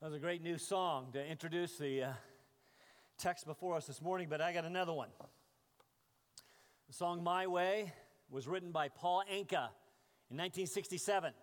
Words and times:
That 0.00 0.06
was 0.06 0.16
a 0.16 0.18
great 0.18 0.42
new 0.42 0.56
song 0.56 1.08
to 1.12 1.22
introduce 1.22 1.76
the 1.76 2.04
uh, 2.04 2.12
text 3.18 3.44
before 3.44 3.76
us 3.76 3.86
this 3.86 4.00
morning, 4.00 4.28
but 4.30 4.40
I 4.40 4.54
got 4.54 4.64
another 4.64 4.94
one. 4.94 5.10
The 6.88 6.94
song 6.94 7.22
My 7.22 7.46
Way 7.46 7.92
was 8.30 8.48
written 8.48 8.72
by 8.72 8.88
Paul 8.88 9.22
Anka 9.30 9.68
in 10.30 10.38
1967. 10.38 11.34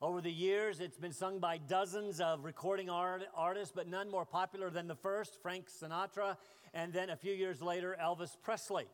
Over 0.00 0.22
the 0.22 0.32
years, 0.32 0.80
it's 0.80 0.96
been 0.96 1.12
sung 1.12 1.40
by 1.40 1.58
dozens 1.58 2.22
of 2.22 2.42
recording 2.42 2.88
art- 2.88 3.24
artists, 3.36 3.74
but 3.76 3.86
none 3.86 4.10
more 4.10 4.24
popular 4.24 4.70
than 4.70 4.88
the 4.88 4.96
first, 4.96 5.36
Frank 5.42 5.66
Sinatra, 5.68 6.38
and 6.72 6.90
then 6.90 7.10
a 7.10 7.16
few 7.16 7.34
years 7.34 7.60
later, 7.60 7.94
Elvis 8.02 8.34
Presley. 8.40 8.86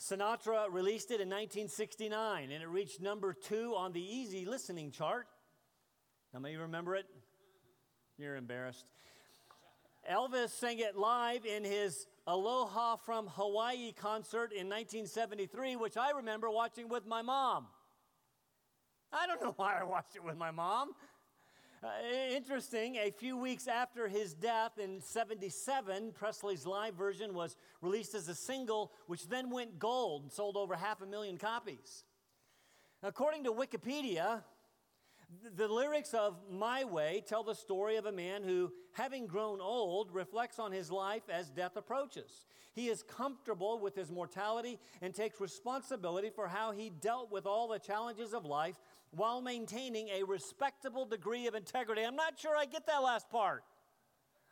Sinatra 0.00 0.66
released 0.68 1.12
it 1.12 1.20
in 1.20 1.28
1969, 1.28 2.50
and 2.50 2.60
it 2.60 2.68
reached 2.68 3.00
number 3.00 3.32
two 3.32 3.76
on 3.76 3.92
the 3.92 4.02
easy 4.02 4.46
listening 4.46 4.90
chart. 4.90 5.28
How 6.32 6.40
many 6.40 6.56
remember 6.56 6.96
it? 6.96 7.06
You're 8.18 8.36
embarrassed. 8.36 8.86
Elvis 10.10 10.48
sang 10.48 10.78
it 10.78 10.96
live 10.96 11.44
in 11.44 11.64
his 11.64 12.06
Aloha 12.26 12.96
from 12.96 13.26
Hawaii 13.26 13.92
concert 13.92 14.52
in 14.52 14.68
1973, 14.68 15.76
which 15.76 15.98
I 15.98 16.12
remember 16.12 16.48
watching 16.50 16.88
with 16.88 17.06
my 17.06 17.20
mom. 17.20 17.66
I 19.12 19.26
don't 19.26 19.42
know 19.42 19.52
why 19.56 19.78
I 19.78 19.84
watched 19.84 20.16
it 20.16 20.24
with 20.24 20.36
my 20.38 20.50
mom. 20.50 20.92
Uh, 21.82 21.88
interesting, 22.34 22.96
a 22.96 23.10
few 23.10 23.36
weeks 23.36 23.68
after 23.68 24.08
his 24.08 24.32
death 24.32 24.78
in 24.78 24.98
77, 25.02 26.12
Presley's 26.12 26.64
live 26.64 26.94
version 26.94 27.34
was 27.34 27.54
released 27.82 28.14
as 28.14 28.28
a 28.28 28.34
single, 28.34 28.92
which 29.08 29.28
then 29.28 29.50
went 29.50 29.78
gold 29.78 30.22
and 30.22 30.32
sold 30.32 30.56
over 30.56 30.74
half 30.74 31.02
a 31.02 31.06
million 31.06 31.36
copies. 31.36 32.04
According 33.02 33.44
to 33.44 33.52
Wikipedia, 33.52 34.42
the 35.56 35.68
lyrics 35.68 36.14
of 36.14 36.36
My 36.50 36.84
Way 36.84 37.22
tell 37.26 37.42
the 37.42 37.54
story 37.54 37.96
of 37.96 38.06
a 38.06 38.12
man 38.12 38.42
who, 38.42 38.72
having 38.92 39.26
grown 39.26 39.60
old, 39.60 40.12
reflects 40.12 40.58
on 40.58 40.72
his 40.72 40.90
life 40.90 41.28
as 41.28 41.50
death 41.50 41.76
approaches. 41.76 42.46
He 42.74 42.88
is 42.88 43.02
comfortable 43.02 43.80
with 43.80 43.94
his 43.94 44.10
mortality 44.10 44.78
and 45.00 45.14
takes 45.14 45.40
responsibility 45.40 46.30
for 46.30 46.46
how 46.46 46.72
he 46.72 46.90
dealt 46.90 47.32
with 47.32 47.46
all 47.46 47.68
the 47.68 47.78
challenges 47.78 48.34
of 48.34 48.44
life 48.44 48.76
while 49.10 49.40
maintaining 49.40 50.08
a 50.08 50.24
respectable 50.24 51.06
degree 51.06 51.46
of 51.46 51.54
integrity. 51.54 52.02
I'm 52.02 52.16
not 52.16 52.38
sure 52.38 52.54
I 52.56 52.66
get 52.66 52.86
that 52.86 53.02
last 53.02 53.30
part. 53.30 53.64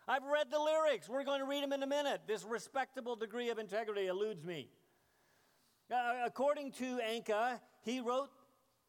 I've 0.07 0.23
read 0.23 0.51
the 0.51 0.59
lyrics. 0.59 1.07
We're 1.07 1.23
going 1.23 1.39
to 1.39 1.45
read 1.45 1.63
them 1.63 1.73
in 1.73 1.83
a 1.83 1.87
minute. 1.87 2.21
This 2.27 2.43
respectable 2.43 3.15
degree 3.15 3.49
of 3.49 3.59
integrity 3.59 4.07
eludes 4.07 4.43
me. 4.43 4.69
Uh, 5.91 6.13
according 6.25 6.71
to 6.73 6.99
Anka, 7.07 7.59
he 7.83 7.99
wrote 7.99 8.29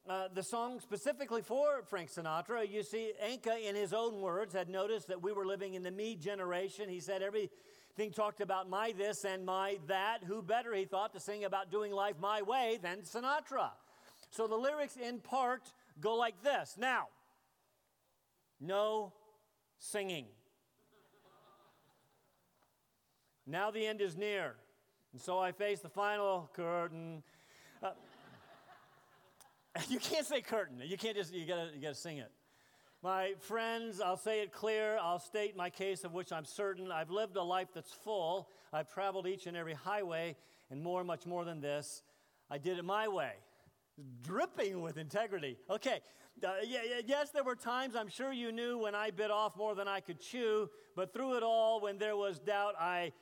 uh, 0.08 0.28
the 0.32 0.42
song 0.42 0.80
specifically 0.80 1.42
for 1.42 1.82
Frank 1.84 2.10
Sinatra. 2.10 2.70
You 2.70 2.82
see, 2.82 3.12
Anka, 3.24 3.60
in 3.68 3.74
his 3.74 3.92
own 3.92 4.20
words, 4.20 4.54
had 4.54 4.68
noticed 4.68 5.08
that 5.08 5.20
we 5.20 5.32
were 5.32 5.44
living 5.44 5.74
in 5.74 5.82
the 5.82 5.90
me 5.90 6.14
generation. 6.14 6.88
He 6.88 7.00
said 7.00 7.22
everything 7.22 8.12
talked 8.14 8.40
about 8.40 8.68
my 8.68 8.92
this 8.96 9.24
and 9.24 9.44
my 9.44 9.78
that. 9.88 10.18
Who 10.24 10.42
better, 10.42 10.72
he 10.74 10.84
thought, 10.84 11.12
to 11.14 11.20
sing 11.20 11.44
about 11.44 11.70
doing 11.70 11.92
life 11.92 12.16
my 12.20 12.42
way 12.42 12.78
than 12.80 13.02
Sinatra? 13.02 13.70
So 14.30 14.46
the 14.46 14.56
lyrics, 14.56 14.96
in 14.96 15.20
part, 15.20 15.62
go 16.00 16.14
like 16.14 16.42
this 16.42 16.76
Now, 16.78 17.08
no 18.60 19.12
singing. 19.78 20.26
now 23.46 23.70
the 23.70 23.86
end 23.86 24.00
is 24.00 24.16
near. 24.16 24.56
And 25.12 25.20
so 25.20 25.38
I 25.38 25.52
face 25.52 25.80
the 25.80 25.88
final 25.88 26.50
curtain. 26.52 27.22
You 29.88 29.98
can't 29.98 30.26
say 30.26 30.40
curtain. 30.40 30.80
You 30.84 30.96
can't 30.96 31.16
just, 31.16 31.32
you 31.34 31.46
gotta, 31.46 31.70
you 31.74 31.80
gotta 31.80 31.94
sing 31.94 32.18
it. 32.18 32.30
My 33.02 33.34
friends, 33.40 34.00
I'll 34.00 34.16
say 34.16 34.40
it 34.40 34.52
clear. 34.52 34.98
I'll 35.00 35.18
state 35.18 35.56
my 35.56 35.70
case 35.70 36.04
of 36.04 36.12
which 36.12 36.32
I'm 36.32 36.44
certain. 36.44 36.90
I've 36.90 37.10
lived 37.10 37.36
a 37.36 37.42
life 37.42 37.68
that's 37.74 37.92
full. 37.92 38.48
I've 38.72 38.92
traveled 38.92 39.26
each 39.26 39.46
and 39.46 39.56
every 39.56 39.74
highway 39.74 40.36
and 40.70 40.82
more, 40.82 41.04
much 41.04 41.26
more 41.26 41.44
than 41.44 41.60
this. 41.60 42.02
I 42.50 42.58
did 42.58 42.78
it 42.78 42.84
my 42.84 43.08
way, 43.08 43.32
dripping 44.22 44.80
with 44.80 44.98
integrity. 44.98 45.58
Okay, 45.70 46.00
uh, 46.44 46.54
yeah, 46.64 46.80
yes, 47.04 47.30
there 47.30 47.44
were 47.44 47.54
times 47.54 47.96
I'm 47.96 48.08
sure 48.08 48.32
you 48.32 48.52
knew 48.52 48.78
when 48.78 48.94
I 48.94 49.10
bit 49.10 49.30
off 49.30 49.56
more 49.56 49.74
than 49.74 49.88
I 49.88 50.00
could 50.00 50.20
chew, 50.20 50.68
but 50.94 51.12
through 51.12 51.36
it 51.36 51.42
all, 51.42 51.80
when 51.80 51.98
there 51.98 52.16
was 52.16 52.38
doubt, 52.38 52.74
I 52.78 53.12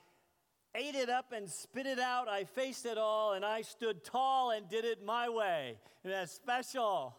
ate 0.75 0.95
it 0.95 1.09
up 1.09 1.33
and 1.33 1.49
spit 1.49 1.87
it 1.87 1.99
out. 1.99 2.29
I 2.29 2.45
faced 2.45 2.87
it 2.87 2.99
all 2.99 3.33
and 3.35 3.45
I 3.45 3.63
stood 3.63 4.05
tall 4.05 4.51
and 4.51 4.69
did 4.69 4.85
it 4.85 5.05
my 5.05 5.29
way. 5.29 5.79
And 6.03 6.13
that's 6.13 6.33
special. 6.33 7.17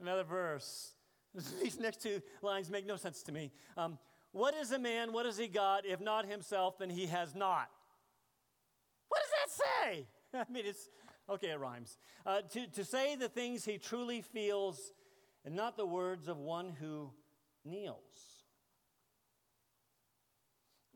Another 0.00 0.24
verse. 0.24 0.92
These 1.62 1.78
next 1.78 2.02
two 2.02 2.22
lines 2.42 2.70
make 2.70 2.86
no 2.86 2.96
sense 2.96 3.22
to 3.24 3.32
me. 3.32 3.52
Um, 3.76 3.98
what 4.32 4.54
is 4.54 4.72
a 4.72 4.78
man? 4.78 5.12
What 5.12 5.26
has 5.26 5.36
he 5.36 5.48
got? 5.48 5.84
If 5.84 6.00
not 6.00 6.26
himself, 6.26 6.78
then 6.78 6.90
he 6.90 7.06
has 7.06 7.34
not. 7.34 7.68
What 9.08 9.20
does 9.22 9.30
that 9.58 9.64
say? 9.64 10.06
I 10.34 10.52
mean, 10.52 10.64
it's 10.66 10.88
okay, 11.28 11.50
it 11.50 11.58
rhymes. 11.58 11.98
Uh, 12.24 12.42
to, 12.52 12.66
to 12.68 12.84
say 12.84 13.16
the 13.16 13.28
things 13.28 13.64
he 13.64 13.78
truly 13.78 14.22
feels 14.22 14.92
and 15.44 15.56
not 15.56 15.76
the 15.76 15.86
words 15.86 16.28
of 16.28 16.38
one 16.38 16.70
who 16.80 17.10
kneels. 17.64 18.29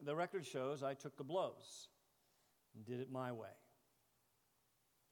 The 0.05 0.15
record 0.15 0.45
shows 0.45 0.83
I 0.83 0.95
took 0.95 1.17
the 1.17 1.25
blows 1.25 1.89
and 2.75 2.85
did 2.85 3.01
it 3.01 3.11
my 3.11 3.33
way. 3.33 3.49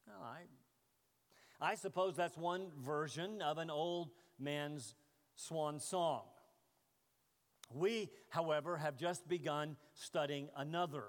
Well, 0.06 0.22
I, 0.22 1.70
I 1.70 1.74
suppose 1.76 2.16
that's 2.16 2.36
one 2.36 2.66
version 2.84 3.40
of 3.40 3.56
an 3.56 3.70
old 3.70 4.10
man's 4.38 4.94
swan 5.34 5.78
song. 5.78 6.22
We, 7.72 8.10
however, 8.28 8.76
have 8.76 8.98
just 8.98 9.26
begun 9.28 9.76
studying 9.94 10.50
another. 10.56 11.04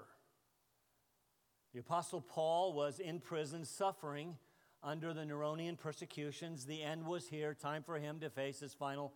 The 1.74 1.80
Apostle 1.80 2.22
Paul 2.22 2.72
was 2.72 3.00
in 3.00 3.20
prison 3.20 3.64
suffering 3.64 4.36
under 4.82 5.12
the 5.12 5.22
Neronian 5.24 5.76
persecutions. 5.76 6.64
The 6.64 6.82
end 6.82 7.04
was 7.04 7.28
here, 7.28 7.52
time 7.52 7.82
for 7.82 7.98
him 7.98 8.20
to 8.20 8.30
face 8.30 8.60
his 8.60 8.72
final 8.72 9.12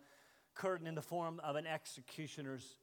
curtain 0.53 0.85
in 0.85 0.93
the 0.93 1.01
form 1.01 1.39
of 1.43 1.55
an 1.55 1.65
executioner's 1.65 2.77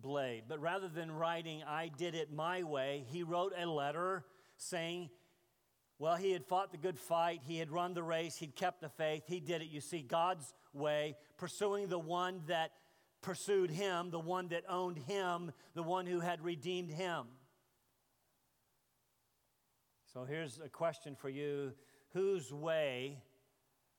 blade. 0.00 0.44
But 0.48 0.60
rather 0.60 0.88
than 0.88 1.10
writing, 1.10 1.62
I 1.66 1.88
did 1.88 2.14
it 2.14 2.32
my 2.32 2.62
way, 2.62 3.04
he 3.10 3.22
wrote 3.22 3.52
a 3.56 3.66
letter 3.66 4.24
saying, 4.56 5.10
well, 5.98 6.16
he 6.16 6.32
had 6.32 6.44
fought 6.44 6.72
the 6.72 6.78
good 6.78 6.98
fight, 6.98 7.40
he 7.44 7.58
had 7.58 7.70
run 7.70 7.94
the 7.94 8.02
race, 8.02 8.36
he'd 8.36 8.54
kept 8.54 8.82
the 8.82 8.88
faith, 8.88 9.24
he 9.26 9.40
did 9.40 9.62
it, 9.62 9.68
you 9.68 9.80
see, 9.80 10.02
God's 10.02 10.52
way, 10.74 11.16
pursuing 11.38 11.88
the 11.88 11.98
one 11.98 12.42
that 12.48 12.72
pursued 13.22 13.70
him, 13.70 14.10
the 14.10 14.20
one 14.20 14.48
that 14.48 14.64
owned 14.68 14.98
him, 14.98 15.52
the 15.74 15.82
one 15.82 16.06
who 16.06 16.20
had 16.20 16.44
redeemed 16.44 16.90
him. 16.90 17.24
So 20.12 20.24
here's 20.24 20.60
a 20.64 20.68
question 20.68 21.14
for 21.14 21.28
you 21.28 21.72
Whose 22.12 22.52
way 22.52 23.22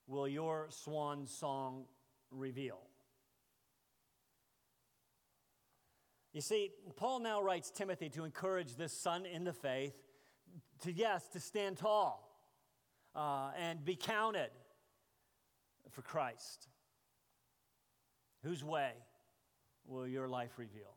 will 0.07 0.27
your 0.27 0.67
swan 0.69 1.27
song 1.27 1.85
reveal? 2.31 2.86
You 6.37 6.41
see, 6.41 6.69
Paul 6.97 7.21
now 7.21 7.41
writes 7.41 7.71
Timothy 7.71 8.09
to 8.09 8.23
encourage 8.23 8.75
this 8.75 8.93
son 8.93 9.25
in 9.25 9.43
the 9.43 9.53
faith 9.53 9.95
to, 10.83 10.91
yes, 10.91 11.27
to 11.29 11.39
stand 11.39 11.77
tall 11.77 12.31
uh, 13.15 13.49
and 13.57 13.83
be 13.83 13.95
counted 13.95 14.51
for 15.89 16.03
Christ. 16.03 16.67
Whose 18.43 18.63
way 18.63 18.91
will 19.87 20.07
your 20.07 20.27
life 20.27 20.51
reveal? 20.57 20.95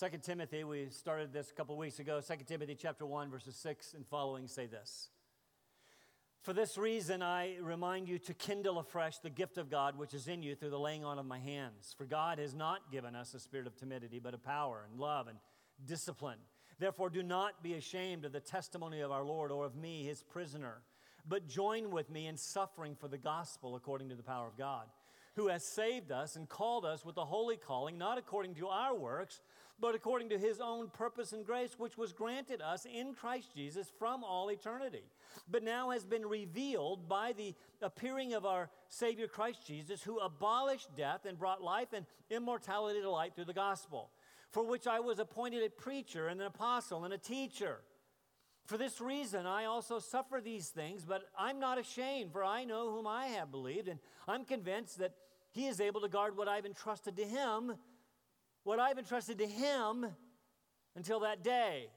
2 0.00 0.18
Timothy, 0.20 0.64
we 0.64 0.88
started 0.90 1.32
this 1.32 1.52
a 1.52 1.54
couple 1.54 1.76
weeks 1.76 2.00
ago. 2.00 2.20
2 2.20 2.34
Timothy 2.48 2.74
chapter 2.74 3.06
1, 3.06 3.30
verses 3.30 3.54
6 3.54 3.94
and 3.94 4.04
following 4.04 4.48
say 4.48 4.66
this. 4.66 5.10
For 6.44 6.52
this 6.52 6.76
reason, 6.76 7.22
I 7.22 7.56
remind 7.62 8.06
you 8.06 8.18
to 8.18 8.34
kindle 8.34 8.78
afresh 8.78 9.16
the 9.16 9.30
gift 9.30 9.56
of 9.56 9.70
God 9.70 9.96
which 9.96 10.12
is 10.12 10.28
in 10.28 10.42
you 10.42 10.54
through 10.54 10.68
the 10.68 10.78
laying 10.78 11.02
on 11.02 11.18
of 11.18 11.24
my 11.24 11.38
hands. 11.38 11.94
For 11.96 12.04
God 12.04 12.38
has 12.38 12.54
not 12.54 12.92
given 12.92 13.16
us 13.16 13.32
a 13.32 13.40
spirit 13.40 13.66
of 13.66 13.74
timidity, 13.76 14.18
but 14.18 14.34
of 14.34 14.44
power 14.44 14.84
and 14.86 15.00
love 15.00 15.26
and 15.26 15.38
discipline. 15.86 16.36
Therefore, 16.78 17.08
do 17.08 17.22
not 17.22 17.62
be 17.62 17.72
ashamed 17.72 18.26
of 18.26 18.32
the 18.32 18.40
testimony 18.40 19.00
of 19.00 19.10
our 19.10 19.24
Lord 19.24 19.52
or 19.52 19.64
of 19.64 19.74
me, 19.74 20.04
his 20.04 20.22
prisoner, 20.22 20.82
but 21.26 21.48
join 21.48 21.90
with 21.90 22.10
me 22.10 22.26
in 22.26 22.36
suffering 22.36 22.94
for 22.94 23.08
the 23.08 23.16
gospel 23.16 23.74
according 23.74 24.10
to 24.10 24.14
the 24.14 24.22
power 24.22 24.46
of 24.46 24.58
God 24.58 24.84
who 25.36 25.48
has 25.48 25.64
saved 25.64 26.12
us 26.12 26.36
and 26.36 26.48
called 26.48 26.84
us 26.84 27.04
with 27.04 27.16
a 27.16 27.24
holy 27.24 27.56
calling, 27.56 27.98
not 27.98 28.18
according 28.18 28.54
to 28.54 28.68
our 28.68 28.94
works, 28.94 29.40
but 29.80 29.94
according 29.94 30.28
to 30.28 30.38
his 30.38 30.60
own 30.60 30.88
purpose 30.88 31.32
and 31.32 31.44
grace, 31.44 31.78
which 31.78 31.98
was 31.98 32.12
granted 32.12 32.60
us 32.60 32.86
in 32.86 33.14
Christ 33.14 33.54
Jesus 33.54 33.90
from 33.98 34.22
all 34.22 34.50
eternity, 34.50 35.02
but 35.50 35.62
now 35.62 35.90
has 35.90 36.04
been 36.04 36.26
revealed 36.26 37.08
by 37.08 37.32
the 37.32 37.54
appearing 37.82 38.34
of 38.34 38.46
our 38.46 38.70
Savior 38.88 39.26
Christ 39.26 39.66
Jesus, 39.66 40.02
who 40.02 40.18
abolished 40.18 40.94
death 40.96 41.26
and 41.26 41.38
brought 41.38 41.62
life 41.62 41.92
and 41.92 42.06
immortality 42.30 43.00
to 43.00 43.10
light 43.10 43.34
through 43.34 43.46
the 43.46 43.52
gospel, 43.52 44.10
for 44.50 44.64
which 44.64 44.86
I 44.86 45.00
was 45.00 45.18
appointed 45.18 45.64
a 45.64 45.70
preacher 45.70 46.28
and 46.28 46.40
an 46.40 46.46
apostle 46.46 47.04
and 47.04 47.12
a 47.12 47.18
teacher. 47.18 47.80
For 48.66 48.78
this 48.78 49.00
reason, 49.00 49.44
I 49.44 49.66
also 49.66 49.98
suffer 49.98 50.40
these 50.42 50.68
things, 50.68 51.04
but 51.04 51.24
I'm 51.38 51.60
not 51.60 51.78
ashamed, 51.78 52.32
for 52.32 52.44
I 52.44 52.64
know 52.64 52.90
whom 52.90 53.06
I 53.06 53.26
have 53.26 53.50
believed, 53.50 53.88
and 53.88 53.98
I'm 54.26 54.44
convinced 54.44 54.98
that 55.00 55.12
he 55.50 55.66
is 55.66 55.80
able 55.80 56.00
to 56.00 56.08
guard 56.08 56.36
what 56.36 56.48
I've 56.48 56.64
entrusted 56.64 57.16
to 57.16 57.24
him, 57.24 57.74
what 58.64 58.80
I've 58.80 58.98
entrusted 58.98 59.38
to 59.38 59.46
him 59.46 60.06
until 60.96 61.20
that 61.20 61.44
day. 61.44 61.88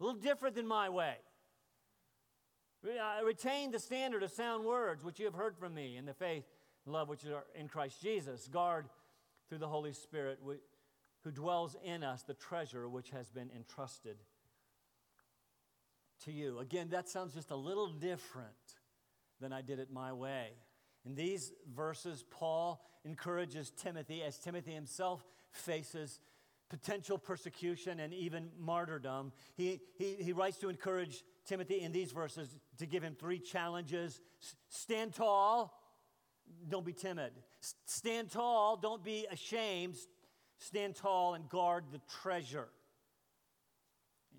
A 0.00 0.04
little 0.04 0.20
different 0.20 0.54
than 0.54 0.66
my 0.66 0.88
way. 0.88 1.14
I 2.84 3.22
retain 3.22 3.70
the 3.70 3.78
standard 3.78 4.22
of 4.22 4.30
sound 4.30 4.64
words 4.64 5.02
which 5.02 5.18
you 5.18 5.24
have 5.24 5.34
heard 5.34 5.56
from 5.56 5.72
me 5.72 5.96
in 5.96 6.04
the 6.04 6.12
faith 6.12 6.44
and 6.84 6.92
love 6.92 7.08
which 7.08 7.24
are 7.24 7.44
in 7.54 7.68
Christ 7.68 8.02
Jesus. 8.02 8.46
Guard 8.48 8.86
through 9.48 9.58
the 9.58 9.68
Holy 9.68 9.92
Spirit 9.92 10.38
who 11.22 11.30
dwells 11.30 11.76
in 11.82 12.02
us 12.02 12.22
the 12.22 12.34
treasure 12.34 12.88
which 12.88 13.10
has 13.10 13.30
been 13.30 13.50
entrusted 13.56 14.16
to 16.24 16.32
you. 16.32 16.58
Again, 16.58 16.88
that 16.90 17.08
sounds 17.08 17.34
just 17.34 17.50
a 17.50 17.56
little 17.56 17.88
different 17.88 18.50
than 19.40 19.52
I 19.52 19.62
did 19.62 19.78
it 19.78 19.90
my 19.90 20.12
way. 20.12 20.48
In 21.06 21.14
these 21.14 21.52
verses, 21.74 22.24
Paul 22.30 22.84
encourages 23.04 23.70
Timothy 23.70 24.22
as 24.22 24.38
Timothy 24.38 24.72
himself 24.72 25.24
faces 25.54 26.20
potential 26.68 27.18
persecution 27.18 28.00
and 28.00 28.12
even 28.12 28.48
martyrdom. 28.58 29.32
He, 29.54 29.80
he, 29.96 30.16
he 30.18 30.32
writes 30.32 30.58
to 30.58 30.68
encourage 30.68 31.22
Timothy 31.46 31.80
in 31.80 31.92
these 31.92 32.10
verses 32.10 32.48
to 32.78 32.86
give 32.86 33.02
him 33.02 33.14
three 33.14 33.38
challenges 33.38 34.20
stand 34.68 35.14
tall, 35.14 35.80
don't 36.68 36.84
be 36.84 36.92
timid. 36.92 37.32
Stand 37.86 38.30
tall, 38.30 38.76
don't 38.76 39.04
be 39.04 39.26
ashamed. 39.30 39.96
Stand 40.58 40.96
tall 40.96 41.34
and 41.34 41.48
guard 41.48 41.84
the 41.92 42.00
treasure. 42.22 42.68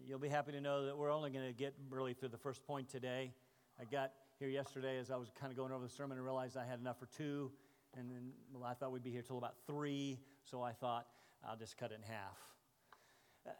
You'll 0.06 0.20
be 0.20 0.30
happy 0.30 0.52
to 0.52 0.62
know 0.62 0.86
that 0.86 0.98
we're 0.98 1.12
only 1.12 1.32
going 1.32 1.48
to 1.48 1.54
get 1.54 1.74
really 1.90 2.14
through 2.14 2.30
the 2.30 2.38
first 2.38 2.66
point 2.66 2.90
today. 2.90 3.34
I 3.80 3.86
got 3.86 4.12
here 4.40 4.50
yesterday 4.50 5.00
as 5.00 5.10
I 5.10 5.16
was 5.16 5.30
kind 5.40 5.52
of 5.52 5.58
going 5.58 5.72
over 5.72 5.84
the 5.84 5.92
sermon 5.92 6.18
and 6.18 6.26
realized 6.26 6.58
I 6.58 6.66
had 6.66 6.80
enough 6.80 7.00
for 7.00 7.08
two. 7.08 7.52
And 7.98 8.10
then 8.10 8.32
well, 8.54 8.64
I 8.64 8.74
thought 8.74 8.92
we'd 8.92 9.04
be 9.04 9.12
here 9.12 9.22
till 9.22 9.38
about 9.38 9.56
three. 9.68 10.20
So 10.44 10.62
I 10.62 10.74
thought 10.74 11.08
I'll 11.48 11.58
just 11.58 11.78
cut 11.78 11.92
it 11.92 11.96
in 11.96 12.02
half. 12.04 12.38
Uh, 13.48 13.52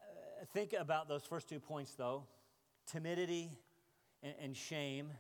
think 0.54 0.74
about 0.74 1.08
those 1.08 1.24
first 1.24 1.48
two 1.48 1.60
points, 1.60 1.94
though 1.96 2.24
timidity 2.86 3.52
and, 4.24 4.34
and 4.42 4.58
shame. 4.58 5.12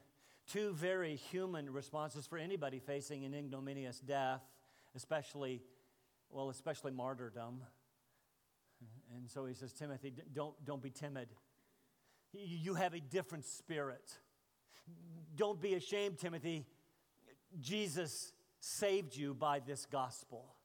Two 0.47 0.73
very 0.73 1.15
human 1.15 1.71
responses 1.71 2.27
for 2.27 2.37
anybody 2.37 2.79
facing 2.79 3.25
an 3.25 3.33
ignominious 3.33 3.99
death, 3.99 4.41
especially, 4.95 5.63
well, 6.29 6.49
especially 6.49 6.91
martyrdom. 6.91 7.61
And 9.15 9.29
so 9.29 9.45
he 9.45 9.53
says, 9.55 9.73
Timothy, 9.73 10.13
don't, 10.33 10.53
don't 10.63 10.83
be 10.83 10.91
timid. 10.91 11.29
You 12.33 12.75
have 12.75 12.93
a 12.93 12.99
different 12.99 13.45
spirit. 13.45 14.11
Don't 15.35 15.59
be 15.59 15.73
ashamed, 15.73 16.19
Timothy. 16.19 16.65
Jesus 17.59 18.33
saved 18.65 19.15
you 19.15 19.35
by 19.35 19.59
this 19.59 19.85
gospel. 19.85 20.55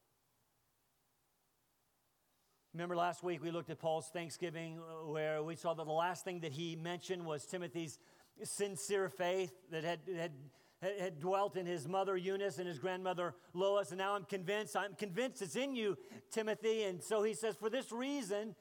Remember 2.73 2.97
last 2.97 3.23
week 3.23 3.43
we 3.43 3.51
looked 3.51 3.69
at 3.69 3.79
Paul's 3.79 4.09
Thanksgiving, 4.09 4.79
where 5.05 5.43
we 5.43 5.55
saw 5.55 5.75
that 5.75 5.85
the 5.85 5.93
last 5.93 6.25
thing 6.25 6.41
that 6.41 6.53
he 6.53 6.77
mentioned 6.77 7.27
was 7.27 7.45
Timothy's 7.45 7.99
sincere 8.43 9.11
faith 9.11 9.53
that 9.71 9.85
had, 9.85 10.01
had 10.17 10.33
had 10.81 11.21
dwelt 11.21 11.57
in 11.57 11.67
his 11.67 11.87
mother 11.87 12.17
Eunice 12.17 12.59
and 12.59 12.67
his 12.67 12.79
grandmother 12.79 13.35
Lois, 13.53 13.91
and 13.91 13.99
now 13.99 14.15
I'm 14.15 14.25
convinced, 14.25 14.75
I'm 14.79 14.95
convinced 14.95 15.43
it's 15.43 15.57
in 15.57 15.77
you, 15.77 15.99
Timothy. 16.31 16.85
And 16.85 17.03
so 17.03 17.23
he 17.23 17.35
says, 17.35 17.55
For 17.57 17.69
this 17.69 17.93
reason, 17.93 18.55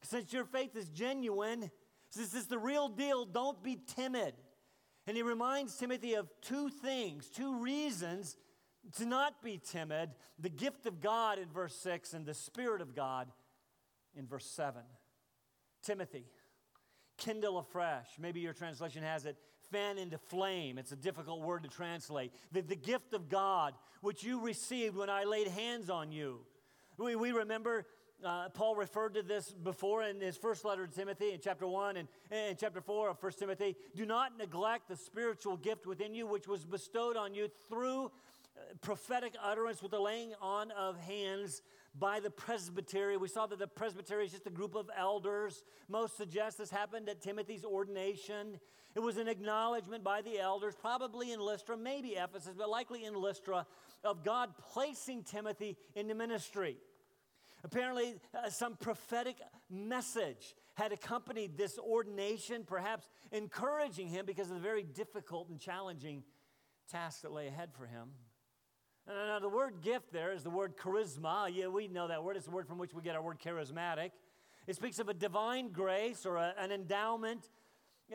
since 0.00 0.32
your 0.32 0.46
faith 0.46 0.74
is 0.74 0.88
genuine, 0.88 1.70
since 2.08 2.34
it's 2.34 2.46
the 2.46 2.58
real 2.58 2.88
deal, 2.88 3.26
don't 3.26 3.62
be 3.62 3.78
timid. 3.94 4.32
And 5.06 5.18
he 5.18 5.22
reminds 5.22 5.76
Timothy 5.76 6.14
of 6.14 6.30
two 6.40 6.70
things, 6.70 7.28
two 7.28 7.62
reasons 7.62 8.38
to 8.94 9.06
not 9.06 9.42
be 9.42 9.58
timid 9.58 10.10
the 10.38 10.48
gift 10.48 10.86
of 10.86 11.00
God 11.00 11.38
in 11.38 11.48
verse 11.48 11.74
6 11.76 12.12
and 12.12 12.26
the 12.26 12.34
Spirit 12.34 12.80
of 12.80 12.94
God 12.94 13.28
in 14.14 14.26
verse 14.26 14.46
7. 14.46 14.82
Timothy, 15.82 16.26
kindle 17.16 17.58
afresh. 17.58 18.06
Maybe 18.18 18.40
your 18.40 18.52
translation 18.52 19.02
has 19.02 19.24
it 19.24 19.36
fan 19.70 19.98
into 19.98 20.18
flame. 20.18 20.78
It's 20.78 20.92
a 20.92 20.96
difficult 20.96 21.40
word 21.40 21.62
to 21.64 21.68
translate. 21.68 22.32
The, 22.52 22.62
the 22.62 22.76
gift 22.76 23.14
of 23.14 23.28
God, 23.28 23.74
which 24.00 24.22
you 24.22 24.40
received 24.40 24.96
when 24.96 25.10
I 25.10 25.24
laid 25.24 25.48
hands 25.48 25.90
on 25.90 26.12
you. 26.12 26.40
We, 26.98 27.16
we 27.16 27.32
remember 27.32 27.86
uh, 28.24 28.48
Paul 28.48 28.76
referred 28.76 29.14
to 29.14 29.22
this 29.22 29.52
before 29.52 30.02
in 30.02 30.20
his 30.20 30.36
first 30.36 30.64
letter 30.64 30.86
to 30.86 30.92
Timothy 30.92 31.32
in 31.32 31.40
chapter 31.42 31.66
1 31.66 31.96
and 31.96 32.08
in 32.30 32.56
chapter 32.58 32.80
4 32.80 33.10
of 33.10 33.22
1 33.22 33.32
Timothy. 33.32 33.76
Do 33.94 34.06
not 34.06 34.38
neglect 34.38 34.88
the 34.88 34.96
spiritual 34.96 35.56
gift 35.56 35.86
within 35.86 36.14
you, 36.14 36.26
which 36.26 36.48
was 36.48 36.64
bestowed 36.64 37.16
on 37.16 37.34
you 37.34 37.48
through 37.68 38.10
prophetic 38.80 39.34
utterance 39.42 39.82
with 39.82 39.92
the 39.92 40.00
laying 40.00 40.32
on 40.40 40.70
of 40.72 40.98
hands 40.98 41.62
by 41.98 42.20
the 42.20 42.30
presbytery. 42.30 43.16
We 43.16 43.28
saw 43.28 43.46
that 43.46 43.58
the 43.58 43.66
presbytery 43.66 44.26
is 44.26 44.32
just 44.32 44.46
a 44.46 44.50
group 44.50 44.74
of 44.74 44.90
elders. 44.96 45.62
Most 45.88 46.16
suggest 46.16 46.58
this 46.58 46.70
happened 46.70 47.08
at 47.08 47.20
Timothy's 47.20 47.64
ordination. 47.64 48.58
It 48.94 49.00
was 49.00 49.16
an 49.16 49.28
acknowledgement 49.28 50.04
by 50.04 50.22
the 50.22 50.38
elders, 50.38 50.74
probably 50.74 51.32
in 51.32 51.40
Lystra, 51.40 51.76
maybe 51.76 52.10
Ephesus, 52.10 52.54
but 52.56 52.68
likely 52.68 53.04
in 53.04 53.14
Lystra, 53.14 53.66
of 54.04 54.24
God 54.24 54.50
placing 54.72 55.24
Timothy 55.24 55.76
in 55.94 56.08
the 56.08 56.14
ministry. 56.14 56.76
Apparently, 57.64 58.14
uh, 58.34 58.48
some 58.48 58.76
prophetic 58.76 59.36
message 59.70 60.54
had 60.74 60.92
accompanied 60.92 61.56
this 61.56 61.78
ordination, 61.78 62.64
perhaps 62.64 63.08
encouraging 63.32 64.08
him 64.08 64.26
because 64.26 64.48
of 64.50 64.54
the 64.54 64.62
very 64.62 64.82
difficult 64.82 65.48
and 65.48 65.58
challenging 65.58 66.22
task 66.90 67.22
that 67.22 67.32
lay 67.32 67.48
ahead 67.48 67.70
for 67.74 67.86
him. 67.86 68.10
Now, 69.08 69.38
the 69.38 69.48
word 69.48 69.82
gift 69.82 70.12
there 70.12 70.32
is 70.32 70.42
the 70.42 70.50
word 70.50 70.76
charisma. 70.76 71.48
Yeah, 71.52 71.68
we 71.68 71.86
know 71.86 72.08
that 72.08 72.24
word. 72.24 72.36
It's 72.36 72.46
the 72.46 72.50
word 72.50 72.66
from 72.66 72.78
which 72.78 72.92
we 72.92 73.02
get 73.02 73.14
our 73.14 73.22
word 73.22 73.38
charismatic. 73.38 74.10
It 74.66 74.74
speaks 74.74 74.98
of 74.98 75.08
a 75.08 75.14
divine 75.14 75.70
grace 75.70 76.26
or 76.26 76.36
a, 76.36 76.54
an 76.58 76.72
endowment 76.72 77.48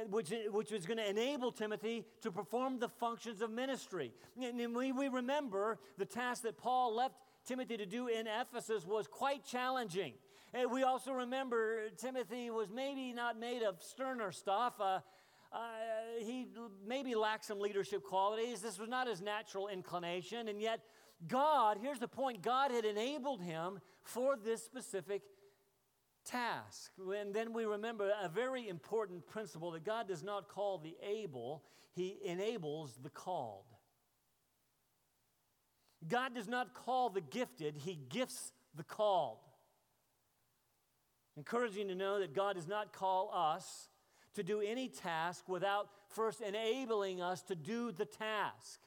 which, 0.10 0.34
which 0.52 0.72
was 0.72 0.86
going 0.86 0.98
to 0.98 1.10
enable 1.10 1.52
Timothy 1.52 2.06
to 2.22 2.32
perform 2.32 2.80
the 2.80 2.90
functions 2.90 3.42
of 3.42 3.52
ministry. 3.52 4.12
And 4.42 4.76
we, 4.76 4.92
we 4.92 5.08
remember 5.08 5.80
the 5.98 6.06
task 6.06 6.44
that 6.44 6.58
Paul 6.58 6.96
left 6.96 7.16
Timothy 7.46 7.78
to 7.78 7.86
do 7.86 8.08
in 8.08 8.28
Ephesus 8.28 8.86
was 8.86 9.08
quite 9.08 9.46
challenging. 9.46 10.14
And 10.54 10.70
we 10.72 10.84
also 10.84 11.14
remember 11.14 11.90
Timothy 11.98 12.50
was 12.50 12.70
maybe 12.70 13.14
not 13.14 13.40
made 13.40 13.64
of 13.64 13.82
sterner 13.82 14.32
stuff. 14.32 14.74
Uh, 14.80 15.00
uh, 15.52 15.60
he 16.20 16.48
maybe 16.86 17.16
lacked 17.16 17.46
some 17.46 17.60
leadership 17.60 18.04
qualities. 18.04 18.62
This 18.62 18.80
was 18.80 18.90
not 18.90 19.08
his 19.08 19.22
natural 19.22 19.68
inclination. 19.68 20.48
And 20.48 20.62
yet, 20.62 20.82
God, 21.28 21.78
here's 21.82 22.00
the 22.00 22.08
point 22.08 22.42
God 22.42 22.72
had 22.72 22.86
enabled 22.86 23.42
him 23.42 23.80
for 24.04 24.36
this 24.38 24.64
specific 24.64 25.22
task. 26.26 26.92
And 26.98 27.34
then 27.34 27.54
we 27.54 27.66
remember 27.66 28.12
a 28.22 28.30
very 28.30 28.68
important 28.68 29.28
principle 29.28 29.72
that 29.72 29.84
God 29.84 30.08
does 30.08 30.24
not 30.24 30.48
call 30.48 30.78
the 30.78 30.96
able, 31.06 31.64
He 31.94 32.18
enables 32.24 32.98
the 33.02 33.10
called. 33.10 33.66
God 36.08 36.34
does 36.34 36.48
not 36.48 36.74
call 36.74 37.10
the 37.10 37.22
gifted, 37.22 37.76
He 37.78 38.00
gifts 38.10 38.54
the 38.76 38.84
called. 38.84 39.40
Encouraging 41.38 41.88
to 41.88 41.96
know 41.96 42.20
that 42.20 42.36
God 42.36 42.56
does 42.56 42.68
not 42.68 42.94
call 42.94 43.32
us 43.34 43.90
to 44.36 44.44
do 44.44 44.62
any 44.62 44.88
task 44.88 45.48
without 45.48 45.90
first 46.10 46.42
enabling 46.42 47.22
us 47.22 47.42
to 47.44 47.56
do 47.56 47.92
the 47.92 48.06
task. 48.06 48.80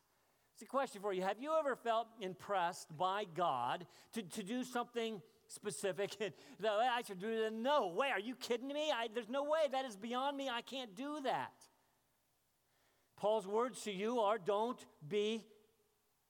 It's 0.54 0.62
a 0.62 0.66
question 0.66 1.00
for 1.00 1.12
you. 1.12 1.22
Have 1.22 1.40
you 1.40 1.52
ever 1.58 1.74
felt 1.74 2.06
impressed 2.20 2.96
by 2.96 3.24
God 3.34 3.86
to, 4.12 4.22
to 4.22 4.42
do 4.42 4.62
something 4.62 5.20
specific? 5.48 6.16
I 6.64 7.02
should 7.02 7.18
do 7.18 7.42
that. 7.42 7.52
No 7.52 7.88
way. 7.88 8.10
Are 8.10 8.20
you 8.20 8.36
kidding 8.36 8.68
me? 8.68 8.90
I, 8.94 9.08
there's 9.12 9.28
no 9.28 9.42
way. 9.42 9.66
That 9.72 9.84
is 9.84 9.96
beyond 9.96 10.36
me. 10.36 10.48
I 10.48 10.62
can't 10.62 10.94
do 10.94 11.20
that. 11.24 11.52
Paul's 13.16 13.46
words 13.46 13.82
to 13.82 13.92
you 13.92 14.20
are 14.20 14.38
don't 14.38 14.78
be 15.06 15.44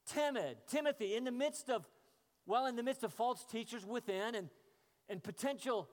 timid. 0.07 0.57
Timothy, 0.69 1.17
in 1.17 1.25
the 1.25 1.33
midst 1.33 1.69
of, 1.69 1.87
well, 2.47 2.67
in 2.67 2.77
the 2.77 2.83
midst 2.83 3.05
of 3.05 3.13
false 3.13 3.45
teachers 3.45 3.85
within 3.85 4.35
and, 4.35 4.49
and 5.09 5.23
potential 5.23 5.89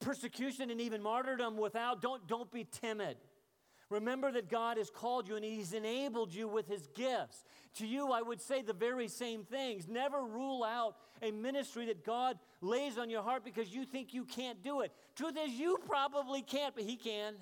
persecution 0.00 0.70
and 0.70 0.80
even 0.80 1.02
martyrdom 1.02 1.56
without, 1.56 2.02
don't, 2.02 2.26
don't 2.26 2.50
be 2.50 2.64
timid. 2.64 3.16
Remember 3.88 4.32
that 4.32 4.50
God 4.50 4.78
has 4.78 4.90
called 4.90 5.28
you 5.28 5.36
and 5.36 5.44
He's 5.44 5.72
enabled 5.72 6.34
you 6.34 6.48
with 6.48 6.66
His 6.66 6.88
gifts. 6.94 7.44
To 7.76 7.86
you, 7.86 8.10
I 8.10 8.20
would 8.20 8.40
say 8.40 8.62
the 8.62 8.72
very 8.72 9.06
same 9.06 9.44
things. 9.44 9.86
Never 9.86 10.24
rule 10.24 10.64
out 10.64 10.96
a 11.22 11.30
ministry 11.30 11.86
that 11.86 12.04
God 12.04 12.38
lays 12.60 12.98
on 12.98 13.10
your 13.10 13.22
heart 13.22 13.44
because 13.44 13.72
you 13.72 13.84
think 13.84 14.12
you 14.12 14.24
can't 14.24 14.62
do 14.62 14.80
it. 14.80 14.92
Truth 15.14 15.36
is, 15.44 15.52
you 15.52 15.78
probably 15.86 16.42
can't, 16.42 16.74
but 16.74 16.84
He 16.84 16.96
can. 16.96 17.34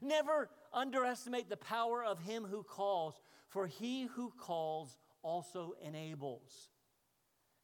Never 0.00 0.48
underestimate 0.72 1.48
the 1.48 1.56
power 1.56 2.04
of 2.04 2.20
Him 2.20 2.44
who 2.44 2.62
calls, 2.62 3.20
for 3.48 3.66
He 3.66 4.04
who 4.04 4.32
calls 4.38 4.96
also 5.22 5.72
enables. 5.84 6.68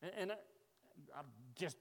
And, 0.03 0.13
and 0.19 0.33
I, 0.33 0.37
I'm 1.17 1.27
just 1.55 1.77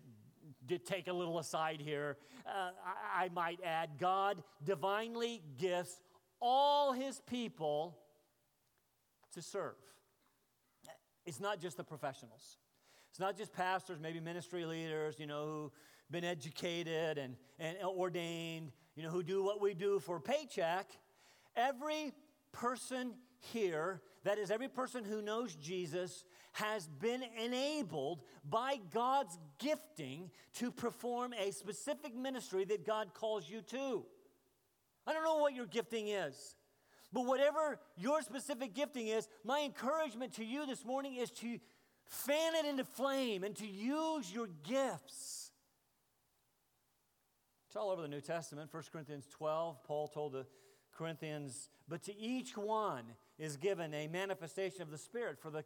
did 0.65 0.85
take 0.85 1.07
a 1.07 1.13
little 1.13 1.39
aside 1.39 1.81
here. 1.81 2.17
Uh, 2.45 2.71
I, 2.85 3.25
I 3.25 3.29
might 3.29 3.59
add, 3.63 3.91
God 3.99 4.43
divinely 4.63 5.41
gifts 5.57 5.99
all 6.39 6.93
his 6.93 7.21
people 7.21 7.97
to 9.33 9.41
serve. 9.41 9.75
It's 11.25 11.39
not 11.39 11.61
just 11.61 11.77
the 11.77 11.83
professionals. 11.83 12.57
It's 13.09 13.19
not 13.19 13.37
just 13.37 13.53
pastors, 13.53 13.99
maybe 14.01 14.19
ministry 14.19 14.65
leaders, 14.65 15.15
you 15.19 15.27
know, 15.27 15.45
who've 15.45 15.71
been 16.11 16.23
educated 16.23 17.17
and, 17.17 17.35
and 17.59 17.77
ordained, 17.83 18.71
you 18.95 19.03
know, 19.03 19.09
who 19.09 19.23
do 19.23 19.43
what 19.43 19.61
we 19.61 19.73
do 19.73 19.99
for 19.99 20.19
paycheck. 20.19 20.89
Every 21.55 22.11
person 22.51 23.13
here, 23.39 24.01
that 24.23 24.37
is, 24.37 24.51
every 24.51 24.67
person 24.67 25.03
who 25.03 25.21
knows 25.21 25.55
Jesus, 25.55 26.23
has 26.53 26.87
been 26.87 27.23
enabled 27.43 28.21
by 28.49 28.79
God's 28.93 29.37
gifting 29.59 30.29
to 30.55 30.71
perform 30.71 31.33
a 31.33 31.51
specific 31.51 32.15
ministry 32.15 32.63
that 32.65 32.85
God 32.85 33.13
calls 33.13 33.49
you 33.49 33.61
to. 33.61 34.05
I 35.05 35.13
don't 35.13 35.23
know 35.23 35.37
what 35.37 35.53
your 35.53 35.65
gifting 35.65 36.07
is, 36.07 36.55
but 37.11 37.25
whatever 37.25 37.79
your 37.97 38.21
specific 38.21 38.73
gifting 38.73 39.07
is, 39.07 39.27
my 39.43 39.61
encouragement 39.61 40.33
to 40.35 40.45
you 40.45 40.65
this 40.65 40.85
morning 40.85 41.15
is 41.15 41.31
to 41.31 41.59
fan 42.05 42.55
it 42.55 42.65
into 42.65 42.83
flame 42.83 43.43
and 43.43 43.55
to 43.55 43.67
use 43.67 44.31
your 44.31 44.47
gifts. 44.63 45.51
It's 47.67 47.75
all 47.75 47.89
over 47.89 48.03
the 48.03 48.07
New 48.07 48.21
Testament. 48.21 48.71
1 48.71 48.83
Corinthians 48.91 49.27
12, 49.31 49.83
Paul 49.83 50.07
told 50.07 50.33
the 50.33 50.45
Corinthians, 50.95 51.69
but 51.87 52.03
to 52.03 52.15
each 52.15 52.55
one 52.55 53.03
is 53.39 53.57
given 53.57 53.93
a 53.95 54.07
manifestation 54.07 54.83
of 54.83 54.91
the 54.91 54.97
Spirit 54.97 55.39
for 55.39 55.49
the 55.49 55.63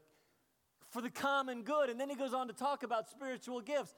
for 0.90 1.02
the 1.02 1.10
common 1.10 1.64
good. 1.64 1.90
And 1.90 2.00
then 2.00 2.10
he 2.10 2.16
goes 2.16 2.34
on 2.34 2.48
to 2.48 2.54
talk 2.54 2.84
about 2.84 3.10
spiritual 3.10 3.62
gifts. 3.62 3.96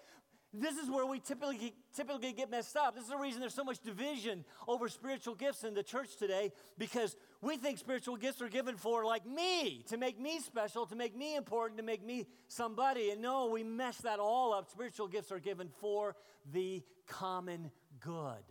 This 0.51 0.77
is 0.77 0.89
where 0.89 1.05
we 1.05 1.19
typically, 1.19 1.75
typically 1.95 2.33
get 2.33 2.49
messed 2.49 2.75
up. 2.75 2.95
This 2.95 3.03
is 3.03 3.11
the 3.11 3.17
reason 3.17 3.39
there's 3.39 3.53
so 3.53 3.63
much 3.63 3.79
division 3.79 4.43
over 4.67 4.89
spiritual 4.89 5.35
gifts 5.35 5.63
in 5.63 5.75
the 5.75 5.83
church 5.83 6.17
today 6.17 6.51
because 6.79 7.15
we 7.41 7.55
think 7.55 7.77
spiritual 7.77 8.17
gifts 8.17 8.41
are 8.41 8.49
given 8.49 8.75
for, 8.75 9.05
like 9.05 9.27
me, 9.27 9.83
to 9.89 9.97
make 9.97 10.19
me 10.19 10.39
special, 10.39 10.87
to 10.87 10.95
make 10.95 11.15
me 11.15 11.35
important, 11.35 11.77
to 11.77 11.83
make 11.83 12.03
me 12.03 12.25
somebody. 12.47 13.11
And 13.11 13.21
no, 13.21 13.47
we 13.47 13.63
mess 13.63 13.97
that 13.99 14.17
all 14.17 14.53
up. 14.53 14.71
Spiritual 14.71 15.07
gifts 15.07 15.31
are 15.31 15.39
given 15.39 15.69
for 15.69 16.15
the 16.51 16.81
common 17.07 17.69
good. 17.99 18.43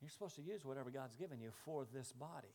You're 0.00 0.10
supposed 0.10 0.36
to 0.36 0.42
use 0.42 0.64
whatever 0.64 0.90
God's 0.90 1.16
given 1.16 1.40
you 1.40 1.50
for 1.66 1.86
this 1.92 2.10
body. 2.12 2.54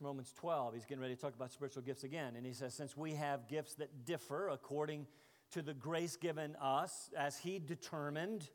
Romans 0.00 0.32
12, 0.36 0.74
he's 0.74 0.84
getting 0.84 1.02
ready 1.02 1.16
to 1.16 1.20
talk 1.20 1.34
about 1.34 1.52
spiritual 1.52 1.82
gifts 1.82 2.04
again. 2.04 2.34
And 2.36 2.46
he 2.46 2.52
says, 2.52 2.74
Since 2.74 2.96
we 2.96 3.14
have 3.14 3.48
gifts 3.48 3.74
that 3.74 4.04
differ 4.04 4.48
according 4.48 5.06
to 5.50 5.62
the 5.62 5.74
grace 5.74 6.16
given 6.16 6.54
us, 6.60 7.10
as 7.16 7.38
he 7.38 7.58
determined, 7.58 8.48